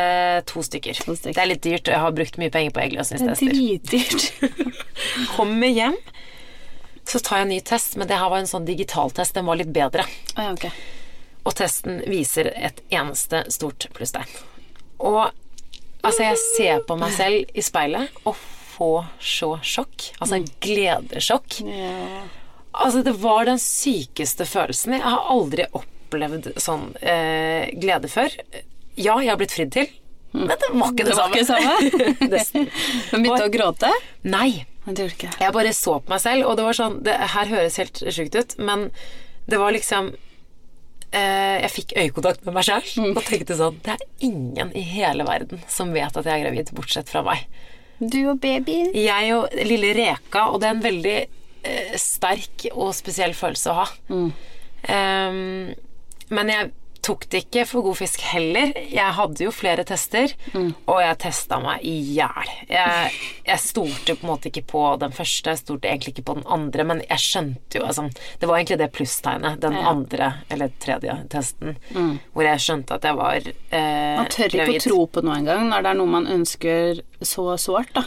[0.52, 1.00] to stykker.
[1.08, 1.38] To stykker.
[1.40, 3.50] Det er litt dyrt, jeg har brukt mye penger på eggløsningstester.
[3.50, 4.84] Det er dritdyrt.
[5.36, 5.98] Kommer hjem,
[7.08, 9.34] så tar jeg en ny test, men det her var en sånn digitaltest.
[9.38, 10.06] Den var litt bedre.
[10.36, 10.72] Oh, ja, okay.
[11.48, 14.30] Og testen viser et eneste stort plusstegn.
[15.00, 18.38] Og altså, jeg ser på meg selv i speilet og
[18.78, 20.12] får så sjokk.
[20.22, 21.60] Altså gledessjokk.
[21.66, 22.24] Ja.
[22.78, 24.94] Altså, det var den sykeste følelsen.
[25.00, 28.34] Jeg har aldri opplevd sånn eh, glede før.
[28.98, 29.90] Ja, jeg har blitt fridd til,
[30.34, 31.82] men det var ikke det, Det samme.
[31.90, 32.66] ikke det samme?
[33.24, 33.94] Begynte å gråte?
[34.30, 34.52] Nei.
[34.88, 38.38] Jeg bare så på meg selv, og det var sånn Det her høres helt sjukt
[38.40, 38.86] ut, men
[39.52, 40.14] det var liksom
[41.12, 45.28] eh, Jeg fikk øyekontakt med meg sjøl og tenkte sånn Det er ingen i hele
[45.28, 47.44] verden som vet at jeg er gravid, bortsett fra meg.
[48.00, 48.92] Du og babyen.
[48.94, 53.78] Jeg og lille Reka, og det er en veldig eh, sterk og spesiell følelse å
[53.80, 53.88] ha.
[54.94, 55.74] Ehm,
[56.30, 56.72] men jeg
[57.08, 58.74] tok det ikke for god fisk heller.
[58.92, 62.52] Jeg hadde jo flere tester, og jeg testa meg i hjel.
[62.70, 63.12] Jeg,
[63.48, 66.48] jeg stolte på en måte ikke på den første, jeg stolte egentlig ikke på den
[66.58, 68.08] andre, men jeg skjønte jo altså,
[68.42, 69.86] Det var egentlig det plusstegnet, den Ja.
[69.92, 71.78] andre eller tredje testen,
[72.34, 75.68] hvor jeg skjønte at jeg var eh, Man tør ikke å tro på noe engang
[75.70, 78.04] når det er noe man ønsker så sårt, da.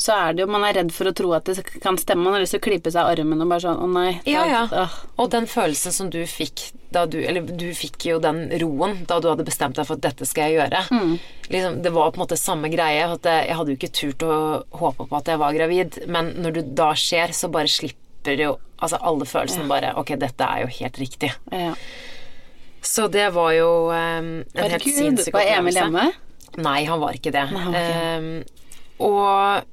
[0.00, 2.24] Så er det jo Man er redd for å tro at det kan stemme.
[2.24, 4.10] Man har lyst til å klype seg i armen og bare sånn Å nei.
[4.28, 4.86] Ja, ja.
[5.20, 9.20] Og den følelsen som du fikk da du Eller du fikk jo den roen da
[9.22, 10.80] du hadde bestemt deg for at dette skal jeg gjøre.
[10.90, 11.12] Mm.
[11.50, 13.04] Liksom, det var på en måte samme greie.
[13.06, 14.38] At jeg, hadde jo ikke turt å
[14.80, 18.56] håpe på at jeg var gravid, men når du da skjer, så bare slipper jo
[18.80, 21.30] Altså alle følelsene bare Ok, dette er jo helt riktig.
[21.52, 21.74] Ja.
[22.80, 25.36] Så det var jo um, en helt sinnssyk opplevelse.
[25.36, 26.06] var Emil hjemme?
[26.64, 27.44] Nei, han var ikke det.
[27.52, 28.16] Nei, okay.
[28.16, 28.60] um, Ehm,
[29.00, 29.68] og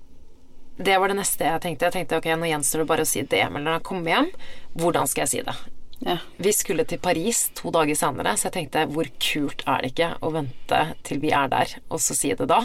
[0.78, 1.88] det var det neste jeg tenkte.
[1.88, 4.30] Jeg tenkte ok, nå gjenstår det bare å si det når jeg kommer hjem.
[4.78, 5.58] Hvordan skal jeg si det?
[6.06, 6.20] Ja.
[6.38, 10.12] Vi skulle til Paris to dager senere, så jeg tenkte hvor kult er det ikke
[10.22, 12.62] å vente til vi er der, og så si det da?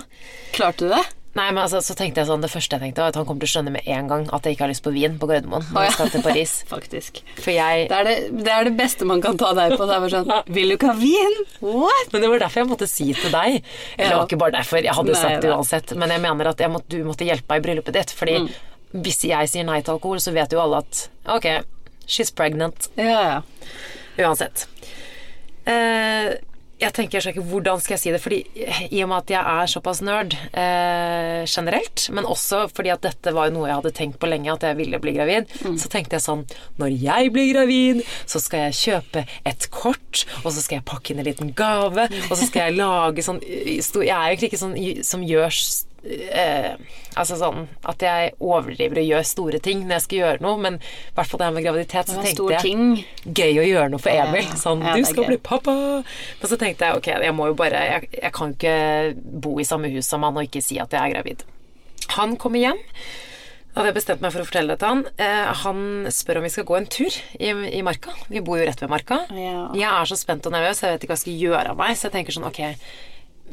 [0.52, 1.02] Klarte du det?
[1.34, 3.40] Nei, men altså, så tenkte jeg sånn, Det første jeg tenkte, var at han kommer
[3.40, 5.64] til å skjønne med en gang at jeg ikke har lyst på vin på Gardermoen
[5.72, 6.52] når jeg skal til Paris.
[6.74, 7.22] Faktisk.
[7.40, 9.86] For jeg Det er det, det er det beste man kan ta deg på.
[9.88, 11.38] Det er bare sånn Vil du ikke ha vin?
[11.64, 12.12] What?
[12.12, 13.62] Men det var derfor jeg måtte si til deg.
[13.96, 14.18] Eller det Ja.
[14.20, 15.96] var ikke bare derfor, jeg hadde Nei sagt det uansett.
[15.96, 18.12] Men jeg mener at jeg måtte, du måtte hjelpe meg i bryllupet ditt.
[18.20, 18.52] Fordi Mm.
[19.08, 21.48] hvis jeg sier nei til alkohol, så vet jo alle at ok,
[22.06, 22.90] she's pregnant.
[23.00, 23.40] Ja, ja.
[24.20, 24.66] Uansett.
[25.64, 26.34] Eh,
[26.82, 28.40] jeg tenker så ikke hvordan skal jeg si det, fordi
[28.90, 33.34] i og med at jeg er såpass nerd eh, generelt, men også fordi at dette
[33.34, 36.18] var jo noe jeg hadde tenkt på lenge, at jeg ville bli gravid, så tenkte
[36.18, 36.44] jeg sånn
[36.80, 41.14] Når jeg blir gravid, så skal jeg kjøpe et kort, og så skal jeg pakke
[41.14, 44.62] inn en liten gave, og så skal jeg lage sånn Jeg er jo egentlig ikke
[44.64, 45.52] sånn som gjør
[46.04, 46.74] eh,
[47.12, 50.78] Altså sånn at jeg overdriver og gjør store ting når jeg skal gjøre noe, men
[50.80, 52.84] i hvert fall det her med graviditet, så tenkte jeg ting.
[53.26, 54.48] gøy å gjøre noe for Emil.
[54.56, 55.32] Sånn, ja, du skal gøy.
[55.34, 55.74] bli pappa.
[56.40, 58.76] Men så tenkte jeg ok, jeg må jo bare Jeg, jeg kan ikke
[59.44, 61.44] bo i samme hus som han og ikke si at jeg er gravid.
[62.16, 62.80] Han kommer hjem.
[63.72, 65.04] Da hadde jeg bestemt meg for å fortelle det til han.
[65.16, 65.78] Eh, han
[66.12, 68.12] spør om vi skal gå en tur i, i marka.
[68.28, 69.22] Vi bor jo rett ved marka.
[69.32, 69.62] Ja.
[69.72, 71.96] Jeg er så spent og nervøs, jeg vet ikke hva jeg skal gjøre av meg.
[71.96, 72.60] Så jeg tenker sånn ok,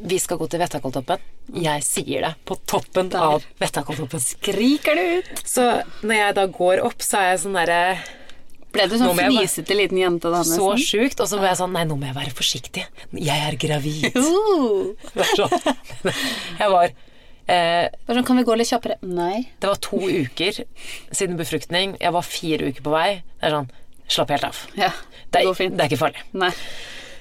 [0.02, 1.20] vi skal gå til Vettakolltoppen.
[1.60, 3.20] Jeg sier det på toppen Der.
[3.20, 4.22] av Vettakolltoppen.
[4.22, 5.42] Skriker det ut?
[5.48, 5.66] Så
[6.02, 7.82] når jeg da går opp, så er jeg sånn derre
[8.70, 10.44] Ble du sånn fnisete liten jente da?
[10.46, 11.18] så sjukt.
[11.18, 12.84] Og så ble jeg sånn Nei, nå må jeg være forsiktig.
[13.18, 14.12] Jeg er gravid.
[14.20, 14.94] Uh.
[15.34, 15.50] Sånn.
[16.60, 16.92] Jeg var
[17.50, 19.00] eh, kan vi gå litt kjappere?
[19.02, 19.48] Nei.
[19.58, 20.62] Det var to uker
[21.10, 21.96] siden befruktning.
[21.98, 23.08] Jeg var fire uker på vei.
[23.40, 23.70] Det er sånn
[24.10, 24.56] Slapp helt av.
[24.74, 25.76] Ja, Det det er, går fint.
[25.78, 26.22] det er ikke farlig.
[26.34, 26.50] Nei.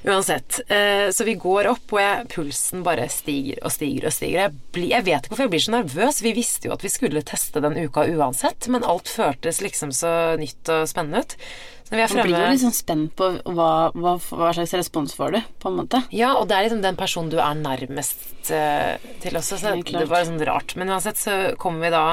[0.07, 0.61] Uansett.
[0.71, 4.45] Eh, så vi går opp, og jeg, pulsen bare stiger og stiger og stiger.
[4.45, 6.21] Jeg, blir- jeg vet ikke hvorfor jeg blir så nervøs.
[6.23, 10.13] Vi visste jo at vi skulle teste den uka uansett, men alt føltes liksom så
[10.39, 11.35] nytt og spennende ut.
[11.83, 15.15] Så når vi er Man blir jo liksom spent på hva, hva, hva slags respons
[15.17, 16.03] får du, på en måte.
[16.13, 20.07] Ja, og det er liksom den personen du er nærmest uh, til også, så det
[20.07, 20.75] var sånn rart.
[20.77, 22.05] Men uansett så kommer vi da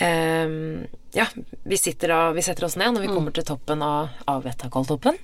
[0.00, 1.24] Um, Ja,
[1.66, 3.14] vi, sitter da, vi setter oss ned når vi Mm.
[3.16, 5.16] kommer til toppen av, av Vettakolltoppen,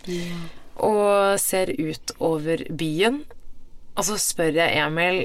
[0.84, 3.22] og ser ut over byen.
[3.96, 5.22] Og så spør jeg Emil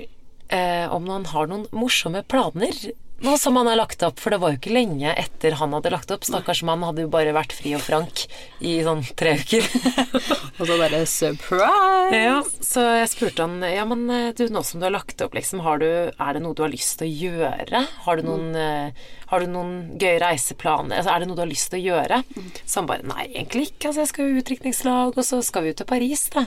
[0.51, 2.75] eh, om han har noen morsomme planer
[3.21, 5.91] nå som han har lagt opp, for det var jo ikke lenge etter han hadde
[5.93, 6.25] lagt opp.
[6.25, 8.23] Stakkars mann hadde jo bare vært fri og frank
[8.65, 9.67] i sånn tre uker.
[10.59, 12.17] Og så bare surprise!
[12.17, 15.35] Ja, så jeg spurte han Ja, men eh, du, nå som du har lagt opp,
[15.37, 17.83] liksom, har du, er det noe du har lyst til å gjøre?
[18.05, 20.99] Har du noen, eh, har du noen gøye reiseplaner?
[20.99, 22.21] Altså, er det noe du har lyst til å gjøre?
[22.65, 23.89] Så han bare Nei, egentlig ikke.
[23.89, 26.45] Altså, jeg skal jo utdrikningslag, og så skal vi jo til Paris, da.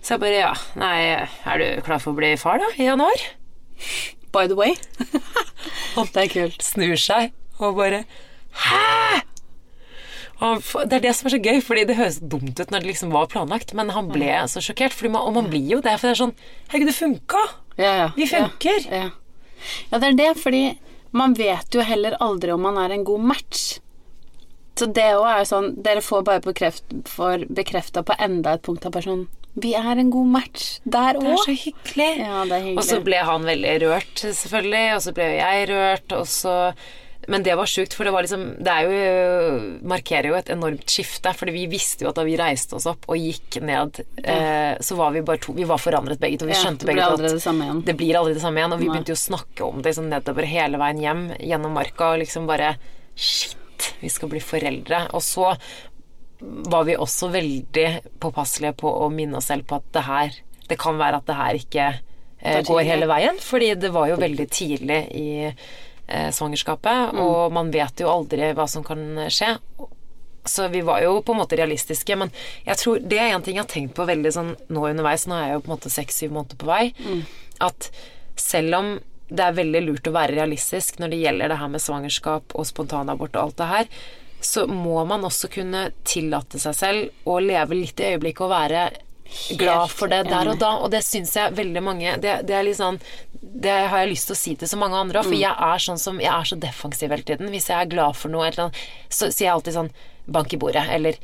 [0.00, 2.72] Så jeg bare Ja, nei, er du klar for å bli far, da?
[2.80, 3.28] I januar?
[4.32, 4.76] By the way.
[6.14, 6.62] det er kult.
[6.64, 8.04] Snur seg og bare
[8.50, 9.20] Hæ?!
[10.40, 12.88] Og det er det som er så gøy, fordi det høres dumt ut når det
[12.88, 14.94] liksom var planlagt, men han ble så sjokkert.
[14.96, 16.36] Fordi man, og man blir jo det, for det er sånn
[16.70, 17.42] Herregud, det funka!
[17.76, 18.06] Ja, ja.
[18.16, 18.86] Vi funker!
[18.88, 19.10] Ja, ja.
[19.90, 20.64] ja, det er det, fordi
[21.12, 23.66] man vet jo heller aldri om man er en god match.
[24.78, 26.86] Så det òg er jo sånn Dere får bare bekreft,
[27.52, 29.26] bekrefta på enda et punkt av personen
[29.58, 32.10] Vi er en god match der Det er så hyggelig.
[32.22, 32.78] Ja, det er hyggelig.
[32.78, 36.56] Og så ble han veldig rørt, selvfølgelig, og så ble jo jeg rørt, og så
[37.30, 40.88] men det var sjukt, for det var liksom Det er jo markerer jo et enormt
[40.90, 41.30] skifte.
[41.36, 44.96] Fordi vi visste jo at da vi reiste oss opp og gikk ned, eh, så
[44.98, 46.48] var vi bare to Vi var forandret begge to.
[46.48, 48.74] Vi skjønte begge to at det det blir aldri det samme igjen.
[48.74, 48.94] Og vi Nei.
[48.96, 52.48] begynte jo å snakke om det liksom nedover hele veien hjem gjennom marka, og liksom
[52.50, 52.74] bare
[53.20, 55.02] Shit, vi skal bli foreldre.
[55.12, 55.50] Og så
[56.40, 57.86] var vi også veldig
[58.20, 60.30] påpasselige på å minne oss selv på at det her
[60.70, 61.86] Det kan være at det her ikke
[62.40, 65.30] eh, går hele veien, fordi det var jo veldig tidlig i
[66.08, 67.18] eh, svangerskapet, Mm.
[67.20, 69.56] og man vet jo aldri hva som kan skje.
[70.46, 72.30] Så vi var jo på en måte realistiske, men
[72.64, 75.34] jeg tror det er en ting jeg har tenkt på veldig sånn nå underveis, nå
[75.36, 77.22] er jeg jo på en måte seks-syv måneder på vei, Mm.
[77.60, 77.90] at
[78.36, 81.80] selv om det er veldig lurt å være realistisk når det gjelder det her med
[81.82, 83.86] svangerskap og spontanabort og alt det her,
[84.40, 88.84] så må man også kunne tillate seg selv å leve litt i øyeblikket og være
[89.60, 90.70] glad for det der og da.
[90.82, 92.96] Og det syns jeg veldig mange det, det er litt sånn
[93.40, 95.30] Det har jeg lyst til å si til så mange andre òg, Mm.
[95.30, 97.48] for jeg er sånn som Jeg er så defensiv hele tiden.
[97.52, 98.72] Hvis jeg er glad for noe, eller noe,
[99.08, 99.90] så sier jeg alltid sånn
[100.30, 101.14] Bank i bordet, eller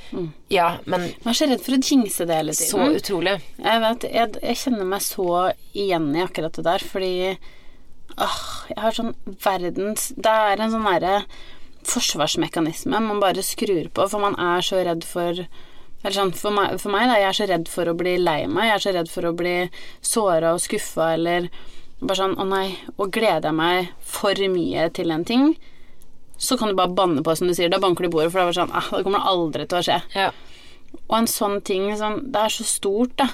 [0.51, 2.71] Ja, men Man er så redd for å jinxe det hele tiden.
[2.71, 3.41] så utrolig.
[3.59, 7.39] Jeg vet, jeg, jeg kjenner meg så igjen i akkurat det der, fordi
[8.17, 8.39] åh,
[8.71, 11.25] jeg har sånn verdens Det er en sånn derre
[11.87, 15.47] forsvarsmekanisme man bare skrur på, for man er så redd for
[16.03, 18.43] eller sånn, for meg, for meg da, jeg er så redd for å bli lei
[18.47, 19.55] meg, jeg er så redd for å bli
[20.05, 21.49] såra og skuffa, eller
[21.99, 25.49] bare sånn å nei, og gleder jeg meg for mye til en ting,
[26.37, 28.53] så kan du bare banne på, som du sier, da banker du bordet, for det
[28.53, 29.99] er sånn ah, det kommer aldri til å skje.
[30.15, 30.31] Ja.
[31.07, 33.31] Og en sånn ting sånn, Det er så stort, da.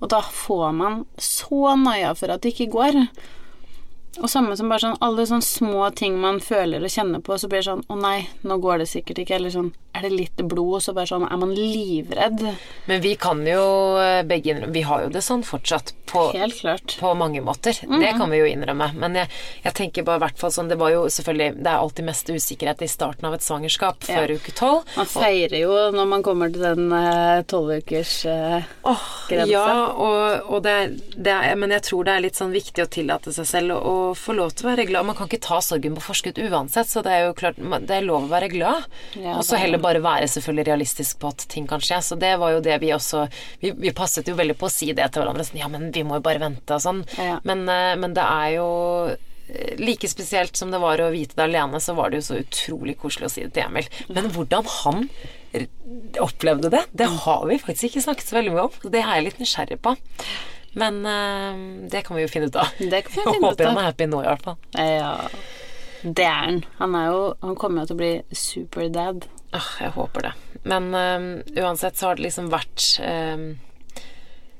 [0.00, 3.00] Og da får man så noia for at det ikke går.
[4.22, 7.48] Og samme som bare sånn alle sånne små ting man føler og kjenner på, så
[7.50, 9.36] blir det sånn Å nei, nå går det sikkert ikke.
[9.36, 10.78] Eller sånn Er det litt blod?
[10.78, 12.42] Og Så bare sånn Er man livredd?
[12.86, 13.62] Men vi kan jo
[14.00, 15.92] eh, begge innrømme Vi har jo det sånn fortsatt.
[16.06, 16.94] På, Helt klart.
[17.00, 17.74] på mange måter.
[17.82, 18.92] Det kan vi jo innrømme.
[18.94, 19.28] Men jeg,
[19.64, 22.30] jeg tenker bare i hvert fall sånn Det var jo selvfølgelig Det er alltid mest
[22.30, 24.20] usikkerhet i starten av et svangerskap Ja.
[24.20, 24.86] før uke tolv.
[24.96, 26.92] Man feirer jo når man kommer til den
[27.50, 30.74] tolvukers uh, oh, ja, og, og det,
[31.16, 33.94] det er, men jeg tror det er litt sånn viktig å tillate seg selv å,
[34.18, 35.06] få lov til å være glad.
[35.08, 38.06] Man kan ikke ta sorgen på forskudd uansett, så det er jo klart det er
[38.06, 38.86] lov å være glad.
[39.18, 42.00] Ja, og så er heller bare være selvfølgelig realistisk på at ting kan skje.
[42.04, 43.26] Så det var jo det vi også
[43.60, 45.46] Vi, vi passet jo veldig på å si det til hverandre.
[45.46, 47.02] Sånn, ja, men vi må jo bare vente og sånn.
[47.18, 47.38] Ja.
[47.48, 48.68] Men, eh, men det er jo
[49.12, 52.40] eh, Like spesielt som det var å vite det alene, så var det jo så
[52.42, 53.88] utrolig koselig å si det til Emil.
[54.12, 55.06] Men hvordan han
[56.20, 58.76] opplevde det, det har vi faktisk ikke snakket så veldig mye om.
[58.92, 59.94] Det er jeg litt nysgjerrig på.
[60.76, 62.72] Men uh, det kan vi jo finne ut av.
[62.92, 64.58] Det kan vi Jeg finne ut håper han er happy nå, i hvert fall.
[64.76, 65.12] Ja.
[66.06, 66.64] Det er han.
[66.78, 68.12] Han er jo Han kommer jo til å bli
[68.44, 69.24] superdad.
[69.56, 70.34] Ah, jeg håper det.
[70.68, 73.54] Men uh, uansett så har det liksom vært uh,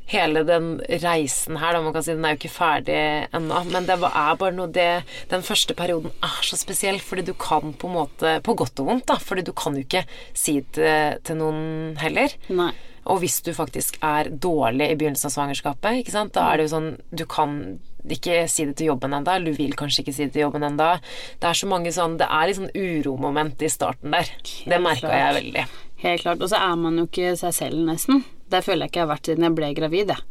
[0.06, 2.98] Hele den reisen her, da, man kan si den er jo ikke ferdig
[3.34, 5.02] ennå, men det er bare noe det
[5.32, 8.92] Den første perioden er så spesiell, fordi du kan på en måte På godt og
[8.92, 12.38] vondt, da, fordi du kan jo ikke si det til noen heller.
[12.54, 12.70] Nei.
[13.06, 16.66] Og hvis du faktisk er dårlig i begynnelsen av svangerskapet, ikke sant, da er det
[16.66, 17.58] jo sånn Du kan
[18.06, 20.92] ikke si det til jobben ennå, du vil kanskje ikke si det til jobben ennå.
[21.42, 24.30] Det er så mange sånn Det er litt sånn uromoment i starten der.
[24.66, 25.66] Det merka jeg veldig.
[26.04, 26.42] Helt klart.
[26.42, 28.24] Og så er man jo ikke seg selv, nesten.
[28.50, 30.26] Det føler jeg ikke jeg har vært siden jeg ble gravid, jeg.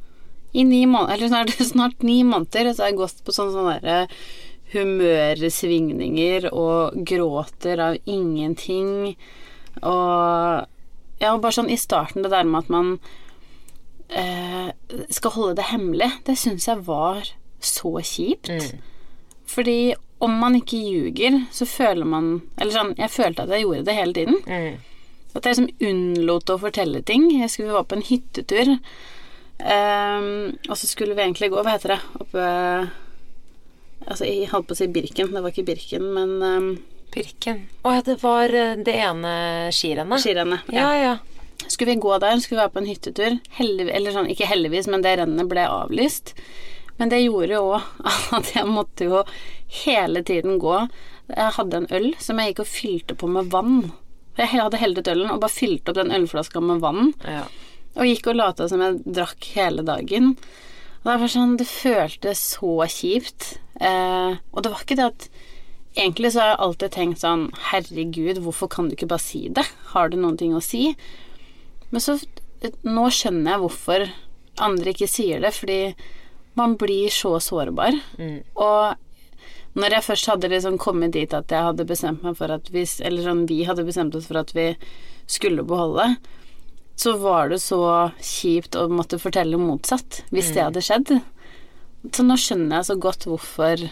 [0.56, 3.80] I ni måneder, eller snart, snart ni måneder, så har jeg gått på sånne, sånne
[3.82, 3.98] derre
[4.76, 9.16] humørsvingninger og gråter av ingenting.
[9.84, 10.72] Og
[11.22, 12.96] ja, og bare sånn i starten, det der med at man
[14.10, 14.72] eh,
[15.14, 17.32] skal holde det hemmelig, det syns jeg var
[17.64, 18.52] så kjipt.
[19.50, 23.86] Fordi om man ikke ljuger, så føler man Eller sånn, jeg følte at jeg gjorde
[23.86, 24.38] det hele tiden.
[24.48, 24.78] Mm.
[25.36, 27.28] At jeg liksom unnlot å fortelle ting.
[27.36, 28.78] Jeg skulle vi var på en hyttetur,
[29.60, 30.30] um,
[30.70, 32.02] og så skulle vi egentlig gå Hva heter det?
[32.24, 32.46] Oppe
[34.06, 35.32] Altså, jeg holdt på å si Birken.
[35.34, 36.68] Det var ikke Birken, men um,
[37.16, 37.64] Birken.
[37.86, 39.34] Å ja, det var eh, det ene
[39.76, 40.22] skirennet.
[40.24, 40.70] skirennet.
[40.76, 41.16] Ja, ja.
[41.66, 43.38] Skulle vi gå der, skulle vi være på en hyttetur.
[43.58, 46.36] Heldig, eller sånn, ikke heldigvis, men det rennet ble avlyst.
[47.00, 49.24] Men det gjorde jo òg at jeg måtte jo
[49.86, 50.80] hele tiden gå.
[51.32, 53.80] Jeg hadde en øl som jeg gikk og fylte på med vann.
[54.36, 57.14] Jeg hadde heldet ølen og bare fylte opp den ølflaska med vann.
[57.24, 57.48] ja.
[57.96, 60.34] Og gikk og lata som jeg drakk hele dagen.
[61.06, 63.54] Og det var sånn, det føltes så kjipt.
[63.80, 65.28] Eh, og det var ikke det at
[65.96, 69.64] Egentlig så har jeg alltid tenkt sånn Herregud, hvorfor kan du ikke bare si det?
[69.94, 70.90] Har du noen ting å si?
[71.92, 72.20] Men så
[72.84, 74.06] Nå skjønner jeg hvorfor
[74.66, 75.80] andre ikke sier det, fordi
[76.58, 77.94] man blir så sårbar.
[78.56, 78.96] Og
[79.76, 82.86] når jeg først hadde liksom kommet dit at jeg hadde bestemt meg for at vi
[83.04, 84.70] Eller sånn, vi hadde bestemt oss for at vi
[85.28, 86.16] skulle beholde,
[86.96, 87.82] så var det så
[88.24, 91.12] kjipt å måtte fortelle motsatt hvis det hadde skjedd.
[92.16, 93.84] Så nå skjønner jeg så godt hvorfor,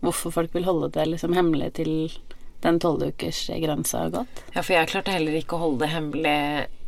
[0.00, 1.94] hvorfor folk vil holde det liksom hemmelig til
[2.60, 4.42] den tolvukersgrensa har gått.
[4.52, 6.40] Ja, for jeg klarte heller ikke å holde det hemmelig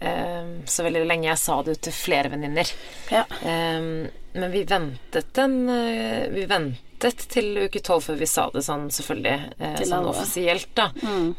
[0.05, 1.31] eh, så veldig lenge.
[1.31, 2.73] Jeg sa det jo til flere venninner.
[3.13, 3.25] Ja.
[3.41, 3.87] Eh,
[4.33, 8.87] men vi ventet en eh, Vi ventet til uke tolv før vi sa det sånn,
[8.95, 10.05] selvfølgelig, eh, sånn.
[10.05, 10.11] Mm.
[10.13, 10.91] offisielt, da.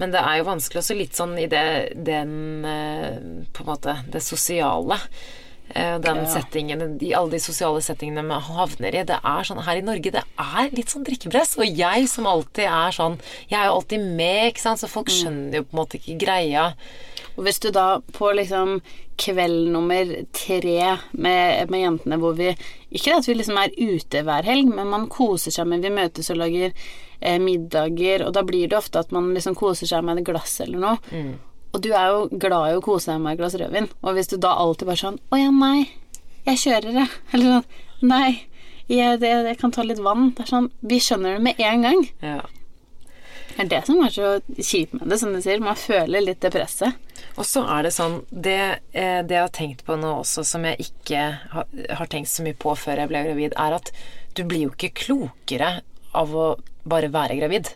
[0.02, 2.34] Men det er jo vanskelig også litt sånn i det den
[2.68, 3.16] eh,
[3.54, 5.00] På en måte det sosiale.
[5.76, 6.26] Eh, Den Ja.
[6.26, 9.04] settingen, de, alle de sosiale settingene man havner i.
[9.04, 11.58] Det er sånn her i Norge, det er litt sånn drikkepress.
[11.58, 15.08] Og jeg som alltid er sånn Jeg er jo alltid med, ikke sant, så folk
[15.08, 15.18] Mm.
[15.24, 16.74] skjønner jo på en måte ikke greia.
[17.38, 18.82] Og hvis du da på liksom
[19.18, 22.56] kveld nummer tre med, med jentene hvor vi
[22.92, 26.30] Ikke at vi liksom er ute hver helg, men man koser seg med Vi møtes
[26.30, 26.72] og lager
[27.22, 30.60] eh, middager, og da blir det ofte at man liksom koser seg med et glass
[30.62, 30.98] eller noe.
[31.74, 34.30] Og du er jo glad i å kose deg med et glass rødvin, og hvis
[34.30, 35.88] du da alltid bare sånn Å ja, nei,
[36.46, 37.14] jeg kjører, jeg.
[37.34, 38.32] Eller sånn Nei,
[38.92, 40.34] jeg, det, jeg kan ta litt vann.
[40.36, 42.02] Det er sånn Vi skjønner det med en gang.
[42.20, 42.42] Ja.
[43.54, 45.62] Det er det som er så kjipt med det, som du sier.
[45.64, 46.98] Man føler litt det presset.
[47.38, 48.60] Og så er det sånn det,
[48.92, 51.22] eh, det jeg har tenkt på nå også, som jeg ikke
[51.54, 53.94] har, har tenkt så mye på før jeg ble gravid, er at
[54.36, 55.78] du blir jo ikke klokere
[56.18, 56.48] av å
[56.90, 57.72] bare være gravid.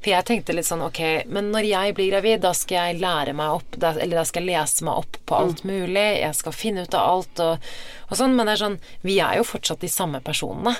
[0.00, 3.34] For jeg tenkte litt sånn ok, men når jeg blir gravid, da skal jeg lære
[3.36, 6.56] meg opp, da, eller da skal jeg lese meg opp på alt mulig, jeg skal
[6.56, 7.66] finne ut av alt og,
[8.08, 10.72] og sånn, men det er sånn Vi er jo fortsatt de samme personene.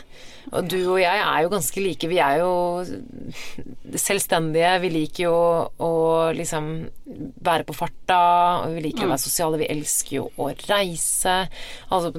[0.51, 2.09] Og du og jeg er jo ganske like.
[2.11, 2.55] Vi er jo
[3.95, 4.73] selvstendige.
[4.83, 5.37] Vi liker jo
[5.85, 5.93] å
[6.35, 6.71] liksom
[7.45, 8.23] være på farta,
[8.65, 9.61] og vi liker å være sosiale.
[9.61, 11.37] Vi elsker jo å reise.
[11.93, 12.11] Altså,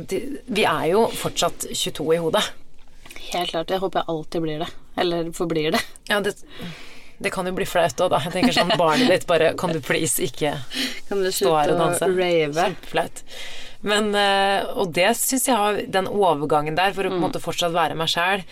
[0.47, 2.45] vi er jo fortsatt 22 i hodet.
[3.31, 3.73] Helt klart.
[3.73, 4.71] Jeg håper jeg alltid blir det.
[5.01, 5.83] Eller forblir det.
[6.11, 6.37] Ja, det,
[7.21, 8.21] det kan jo bli flaut òg, da.
[8.25, 10.55] Jeg tenker sånn barnet ditt bare Kan du please ikke
[11.09, 12.07] Kan du stå her og danse?
[12.11, 13.25] Kjempeflaut.
[13.81, 17.41] Men, eh, og det syns jeg har Den overgangen der, for å på en måte
[17.41, 18.45] fortsatt være meg sjæl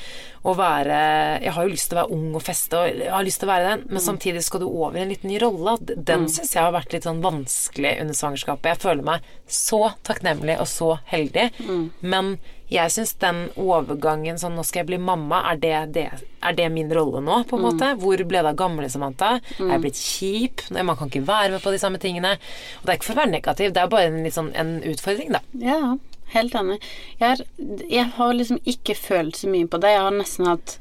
[0.48, 1.00] og være
[1.44, 3.50] Jeg har jo lyst til å være ung og feste, og jeg har lyst til
[3.50, 5.74] å være den, men samtidig skal du over i en liten ny rolle.
[5.84, 6.30] Den mm.
[6.32, 8.70] syns jeg har vært litt sånn vanskelig under svangerskapet.
[8.72, 11.84] Jeg føler meg så takknemlig og så heldig, mm.
[12.08, 12.32] men
[12.70, 15.42] jeg syns den overgangen sånn Nå skal jeg bli mamma.
[15.52, 16.06] Er det, det,
[16.46, 17.94] er det min rolle nå, på en måte?
[18.02, 19.40] Hvor ble det av gamle Samantha?
[19.58, 20.66] Er jeg blitt kjip?
[20.78, 22.36] Man kan ikke være med på de samme tingene.
[22.80, 25.34] Og det er ikke for å være negativ, det er bare en, sånn, en utfordring,
[25.34, 25.42] da.
[25.64, 25.96] Ja,
[26.36, 26.78] helt enig.
[27.22, 27.48] Jeg
[27.90, 29.96] jeg har liksom ikke følt så mye på det.
[29.96, 30.78] Jeg har nesten hatt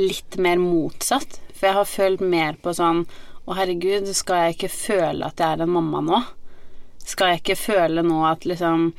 [0.00, 1.38] litt mer motsatt.
[1.54, 3.04] For jeg har følt mer på sånn
[3.44, 6.18] Å, herregud, skal jeg ikke føle at jeg er en mamma nå?
[7.02, 8.90] Skal jeg ikke føle nå at liksom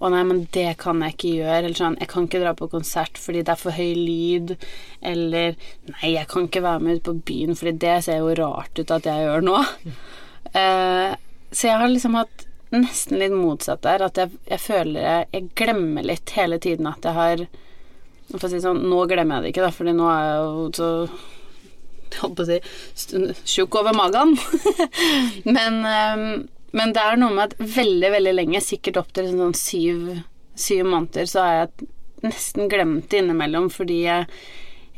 [0.00, 2.70] 'Å nei, men det kan jeg ikke gjøre.' Eller sånn 'Jeg kan ikke dra på
[2.72, 4.56] konsert fordi det er for høy lyd.'
[5.02, 5.56] Eller
[5.88, 8.90] 'Nei, jeg kan ikke være med ut på byen fordi det ser jo rart ut
[8.90, 9.64] at jeg gjør nå'.
[10.54, 11.16] Uh,
[11.52, 14.06] så jeg har liksom hatt nesten litt motsatt der.
[14.06, 17.44] At jeg, jeg føler jeg, jeg, glemmer litt hele tiden at jeg har
[18.30, 20.66] For å si sånn, nå glemmer jeg det ikke, da, fordi nå er jeg jo
[20.78, 20.90] så
[22.20, 22.58] holdt på å si
[23.56, 24.36] tjukk over magen.
[25.56, 26.22] men um,
[26.76, 30.04] men det er noe med at veldig, veldig lenge, sikkert opp til sånn syv,
[30.58, 31.90] syv måneder, så har jeg
[32.26, 34.26] nesten glemt det innimellom fordi jeg,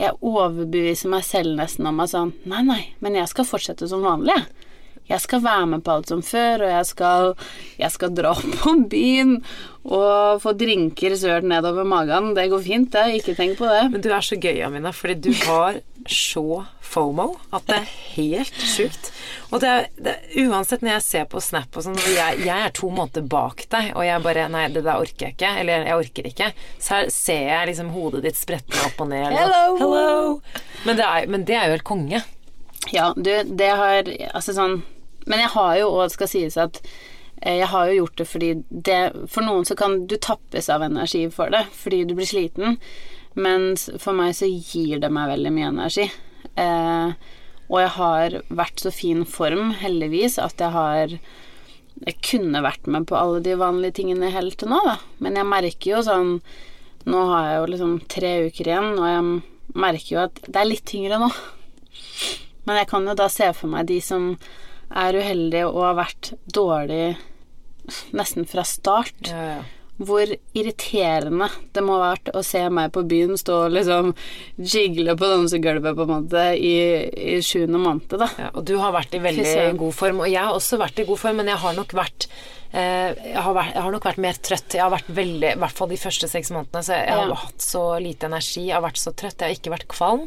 [0.01, 4.05] jeg overbeviser meg selv nesten om at sånn Nei, nei, men jeg skal fortsette som
[4.05, 4.68] vanlig, jeg.
[5.11, 7.33] Jeg skal være med på alt som før, og jeg skal,
[7.81, 9.35] jeg skal dra på byen
[9.83, 12.33] og få drinker sølt nedover magen.
[12.39, 13.18] Det går fint, det.
[13.18, 13.83] Ikke tenk på det.
[13.93, 15.81] Men du er så gøy, Amina, fordi du har
[16.11, 19.11] så fomo at det er helt sjukt.
[19.51, 22.91] Og det det, uansett når jeg ser på Snap og sånn, jeg, jeg, er to
[22.93, 25.55] måneder bak deg, og jeg bare Nei, det der orker jeg ikke.
[25.63, 26.51] Eller jeg orker ikke.
[26.79, 29.31] Så her ser jeg liksom hodet ditt sprette opp og ned.
[29.37, 29.65] Hello!
[29.81, 30.13] Hello!
[30.87, 32.23] Men, det er, men det er jo helt konge.
[32.91, 34.81] Ja, du, det har Altså sånn
[35.29, 36.81] Men jeg har jo òg, skal sies at
[37.39, 38.49] eh, jeg har jo gjort det fordi
[38.89, 39.01] det
[39.31, 42.81] For noen så kan du tappes av energi for det fordi du blir sliten,
[43.35, 46.09] mens for meg så gir det meg veldig mye energi.
[46.61, 47.14] Eh,
[47.72, 51.18] og jeg har vært så fin form, heldigvis, at jeg har
[52.03, 54.97] Jeg kunne vært med på alle de vanlige tingene helt til nå, da.
[55.22, 56.30] Men jeg merker jo sånn
[57.05, 60.68] Nå har jeg jo liksom tre uker igjen, og jeg merker jo at det er
[60.68, 61.28] litt tyngre nå.
[62.66, 64.33] Men jeg kan jo da se for meg de som
[64.89, 67.16] er uheldige og har vært dårlig
[68.14, 69.18] nesten fra start.
[69.26, 69.62] Ja, ja
[70.01, 74.12] hvor irriterende det må ha vært å se meg på byen stå og liksom
[74.57, 76.74] jigle på dansegulvet på en måte i,
[77.36, 78.30] i sjuende måned, da.
[78.40, 81.07] Ja, og du har vært i veldig god form, og jeg har også vært i
[81.09, 82.28] god form, men jeg har nok vært
[82.73, 84.77] jeg har, vært, jeg har, nok vært mer trøtt.
[84.77, 86.85] Jeg har vært veldig, I hvert fall de første seks månedene.
[86.87, 88.66] Så jeg har hatt så lite energi.
[88.68, 89.43] Jeg har vært så trøtt.
[89.43, 90.25] Jeg har ikke vært kvalm.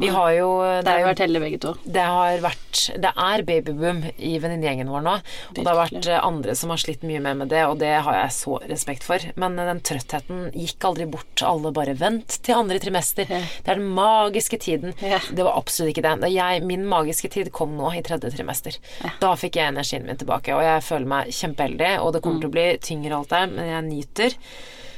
[0.00, 0.48] Vi har jo
[0.82, 1.74] Det har vært heldige begge to.
[1.84, 5.14] Det har vært Det er babyboom i venninnegjengen vår nå.
[5.52, 7.92] Og det har vært eh, andre som har slitt mye mer med det, og det
[8.06, 9.22] har jeg så respekt for.
[9.40, 11.44] Men den trøttheten gikk aldri bort.
[11.46, 13.30] Alle bare vent til andre trimester.
[13.30, 13.42] Ja.
[13.62, 14.96] Det er den magiske tiden.
[14.98, 15.22] Ja.
[15.30, 16.32] Det var absolutt ikke det.
[16.34, 18.76] Jeg, min magiske tid kom nå i tredje trimester.
[19.04, 19.14] Ja.
[19.22, 22.40] Da fikk jeg energien min tilbake, og jeg føler meg kjempeheldig ferdig, og det kommer
[22.40, 24.38] til å bli tyngre alt der, men jeg nyter.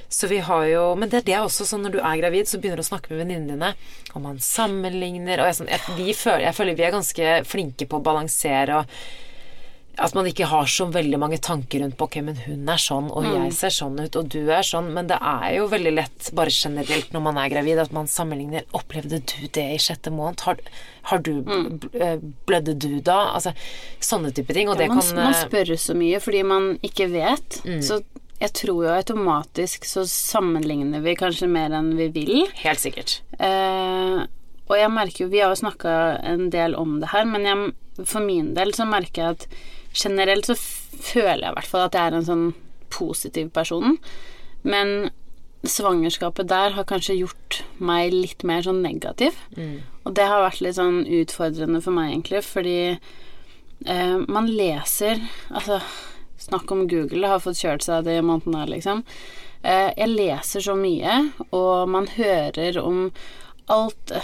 [0.08, 2.60] Så vi har jo Men det, det er også sånn når du er gravid, så
[2.60, 3.72] begynner du å snakke med venninnene dine,
[4.14, 7.88] og man sammenligner og jeg, sånn, jeg, vi føler, jeg føler vi er ganske flinke
[7.90, 8.98] på å balansere og
[9.96, 13.08] at man ikke har så veldig mange tanker rundt på ok, men hun er sånn,
[13.08, 13.54] og jeg mm.
[13.56, 14.90] ser sånn ut, og du er sånn.
[14.92, 18.66] Men det er jo veldig lett, bare generelt når man er gravid, at man sammenligner.
[18.76, 20.44] Opplevde du det i sjette måned?
[20.44, 20.60] Har,
[21.12, 21.64] har du mm.
[21.96, 22.18] Eh,
[22.48, 23.32] blødde du da?
[23.38, 23.54] Altså
[24.04, 24.68] sånne type ting.
[24.68, 27.60] Og ja, det man, kan Man eh, spør så mye fordi man ikke vet.
[27.64, 27.80] Mm.
[27.84, 28.02] Så
[28.36, 32.34] jeg tror jo automatisk så sammenligner vi kanskje mer enn vi vil.
[32.60, 33.22] Helt sikkert.
[33.40, 34.26] Eh,
[34.66, 35.94] og jeg merker jo Vi har jo snakka
[36.26, 37.72] en del om det her, men jeg,
[38.04, 39.48] for min del så merker jeg at
[39.96, 42.48] generelt så føler jeg i hvert fall at jeg er en sånn
[42.92, 43.96] positiv person.
[44.66, 45.10] Men
[45.66, 49.38] svangerskapet der har kanskje gjort meg litt mer sånn negativ.
[49.56, 49.80] Mm.
[50.06, 55.80] Og det har vært litt sånn utfordrende for meg, egentlig, fordi eh, man leser Altså,
[56.40, 59.02] snakk om Google, det har fått kjørt seg det i måneden her, liksom.
[59.62, 61.18] Eh, jeg leser så mye,
[61.50, 63.08] og man hører om
[63.72, 64.14] alt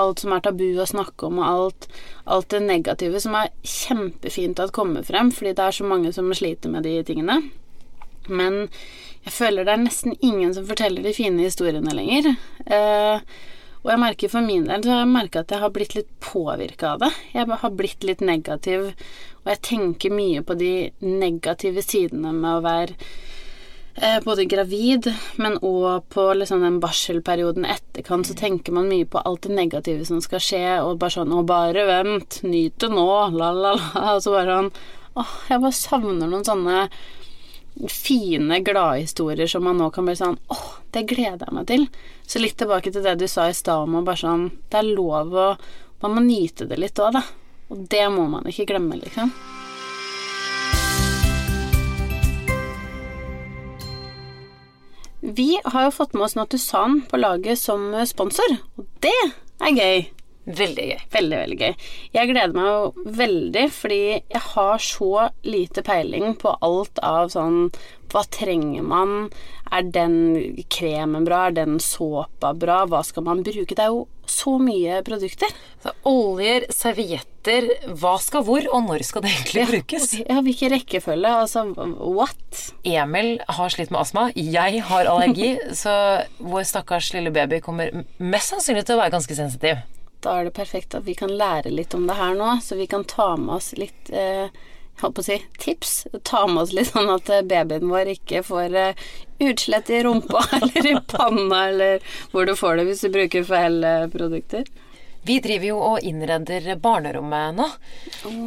[0.00, 1.88] alt som er tabu å snakke om, og alt,
[2.24, 6.30] alt det negative som er kjempefint at kommer frem, fordi det er så mange som
[6.36, 7.40] sliter med de tingene.
[8.30, 8.66] Men
[9.24, 12.34] jeg føler det er nesten ingen som forteller de fine historiene lenger.
[12.66, 13.24] Eh,
[13.80, 16.10] og jeg merker for min del så har jeg merka at jeg har blitt litt
[16.20, 17.10] påvirka av det.
[17.32, 18.90] Jeg har blitt litt negativ,
[19.40, 22.98] og jeg tenker mye på de negative sidene med å være
[24.24, 29.48] både gravid, men òg på liksom den barselperioden etterkant, så tenker man mye på alt
[29.48, 33.50] det negative som skal skje, og bare sånn 'Å, bare vent, nyt det nå', la,
[33.52, 34.14] la, la.
[34.14, 34.72] Og så bare sånn
[35.18, 36.88] Åh, jeg bare savner noen sånne
[37.90, 41.86] fine gladhistorier som man nå kan bli sånn åh, det gleder jeg meg til.
[42.26, 44.90] Så litt tilbake til det du sa i stad om å bare sånn Det er
[44.94, 45.46] lov å
[46.00, 47.22] Man må nyte det litt òg, da.
[47.68, 49.34] Og det må man ikke glemme, liksom.
[55.20, 59.18] Vi har jo fått med oss Natusan på laget som sponsor, og det
[59.60, 60.08] er gøy.
[60.50, 61.00] Veldig gøy.
[61.12, 61.74] Veldig, veldig gøy.
[62.16, 67.68] Jeg gleder meg jo veldig, fordi jeg har så lite peiling på alt av sånn
[68.10, 69.28] Hva trenger man?
[69.70, 71.44] Er den kremen bra?
[71.46, 72.82] Er den såpa bra?
[72.90, 73.76] Hva skal man bruke?
[73.76, 75.52] Det er jo så mye produkter.
[75.82, 77.68] Så oljer, servietter,
[78.00, 80.08] hva skal hvor, og når skal det egentlig brukes?
[80.30, 81.30] Ja, hvilken rekkefølge?
[81.44, 81.64] Altså,
[82.00, 82.64] what?
[82.86, 85.94] Emil har slitt med astma, jeg har allergi, så
[86.38, 89.82] vår stakkars lille baby kommer mest sannsynlig til å være ganske sensitiv.
[90.20, 92.88] Da er det perfekt at vi kan lære litt om det her nå, så vi
[92.90, 94.52] kan ta med oss litt eh,
[95.02, 95.94] holdt på å si tips.
[96.28, 99.08] Ta med oss litt sånn at eh, babyen vår ikke får eh,
[99.46, 103.82] utslett i rumpa eller i panna, eller hvor du får det hvis du bruker feil
[103.84, 104.68] eh, produkter.
[105.28, 107.66] Vi driver jo og innreder barnerommet nå.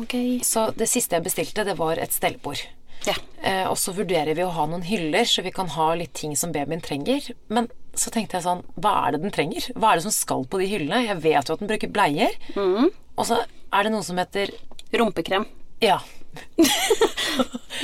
[0.04, 0.39] Okay.
[0.45, 2.64] Så det siste jeg bestilte, det var et stellbord.
[3.06, 3.16] Ja.
[3.43, 6.36] Eh, og så vurderer vi å ha noen hyller, så vi kan ha litt ting
[6.39, 7.30] som babyen trenger.
[7.54, 9.68] Men så tenkte jeg sånn Hva er det den trenger?
[9.78, 11.04] Hva er det som skal på de hyllene?
[11.06, 12.34] Jeg vet jo at den bruker bleier.
[12.58, 12.89] Mm.
[12.89, 14.54] Og så er det noe som heter
[14.93, 15.45] Rumpekrem.
[15.84, 15.99] Ja.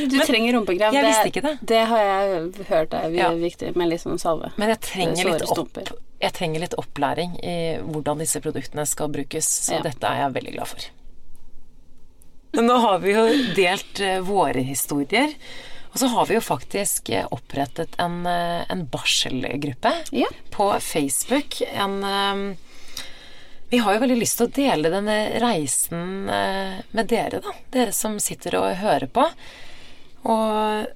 [0.10, 0.94] Du trenger rumpekrem.
[0.94, 1.54] jeg visste ikke det.
[1.68, 3.30] Det har jeg hørt er Ja.
[3.36, 4.52] viktig med litt sånn salve.
[4.58, 5.80] Men jeg trenger, litt opp,
[6.22, 9.82] jeg trenger litt opplæring i hvordan disse produktene skal brukes, så Ja.
[9.82, 10.80] dette er jeg veldig glad for.
[12.54, 13.26] Men nå har vi jo
[13.56, 15.34] delt eh, våre historier.
[15.94, 20.28] Og så har vi jo faktisk eh, opprettet en, eh, en barselgruppe Ja.
[20.52, 21.62] på Facebook.
[21.74, 22.56] En eh,
[23.70, 27.54] Vi har jo veldig lyst til å dele denne reisen eh, med dere, da.
[27.70, 29.28] Dere som sitter og hører på.
[30.30, 30.88] Og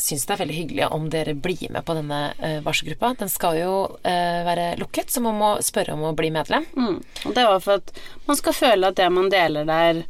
[0.00, 3.12] syns det er veldig hyggelig om dere blir med på denne eh, varselgruppa.
[3.20, 6.66] Den skal jo eh, være lukket, så man må spørre om å bli medlem.
[6.74, 6.96] Mm.
[7.28, 7.92] Og det var for at
[8.26, 10.02] man skal føle at det man deler der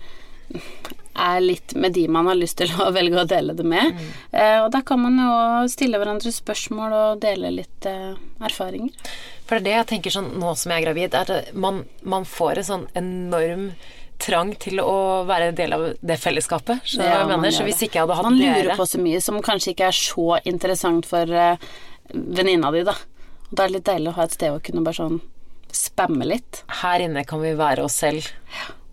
[1.15, 3.99] er litt med de man har lyst til å velge å dele det med.
[4.31, 5.35] Eh, og da kan man jo
[5.73, 8.95] stille hverandre spørsmål og dele litt eh, erfaringer.
[9.45, 11.85] For det er det jeg tenker sånn nå som jeg er gravid, er at man,
[12.03, 13.69] man får en sånn enorm
[14.23, 16.85] trang til å være en del av det fellesskapet.
[16.87, 17.55] Skjønner ja, jeg mener?
[17.57, 19.91] Så hvis ikke jeg hadde hatt Man lurer dere på så mye som kanskje ikke
[19.91, 21.75] er så interessant for eh,
[22.15, 22.97] venninna di, da.
[23.51, 25.21] Og da er det litt deilig å ha et sted å kunne bare sånn
[25.75, 26.63] spamme litt.
[26.83, 28.31] Her inne kan vi være oss selv.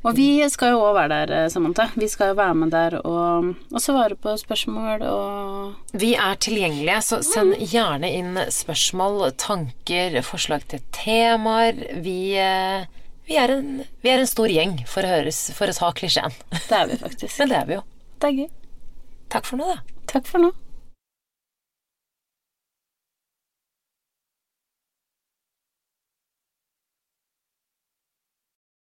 [0.01, 1.89] Og vi skal jo òg være der, eh, Samantha.
[1.93, 7.01] Vi skal jo være med der og, og svare på spørsmål og Vi er tilgjengelige,
[7.05, 11.77] så send gjerne inn spørsmål, tanker, forslag til temaer.
[12.01, 12.87] Vi, eh,
[13.29, 16.33] vi, er, en, vi er en stor gjeng, for å, høres, for å ta klisjeen.
[16.49, 17.37] Det er vi faktisk.
[17.43, 17.85] Men det er vi jo.
[18.17, 18.51] Det er gøy.
[19.31, 20.01] Takk for nå, da.
[20.09, 20.51] Takk for nå.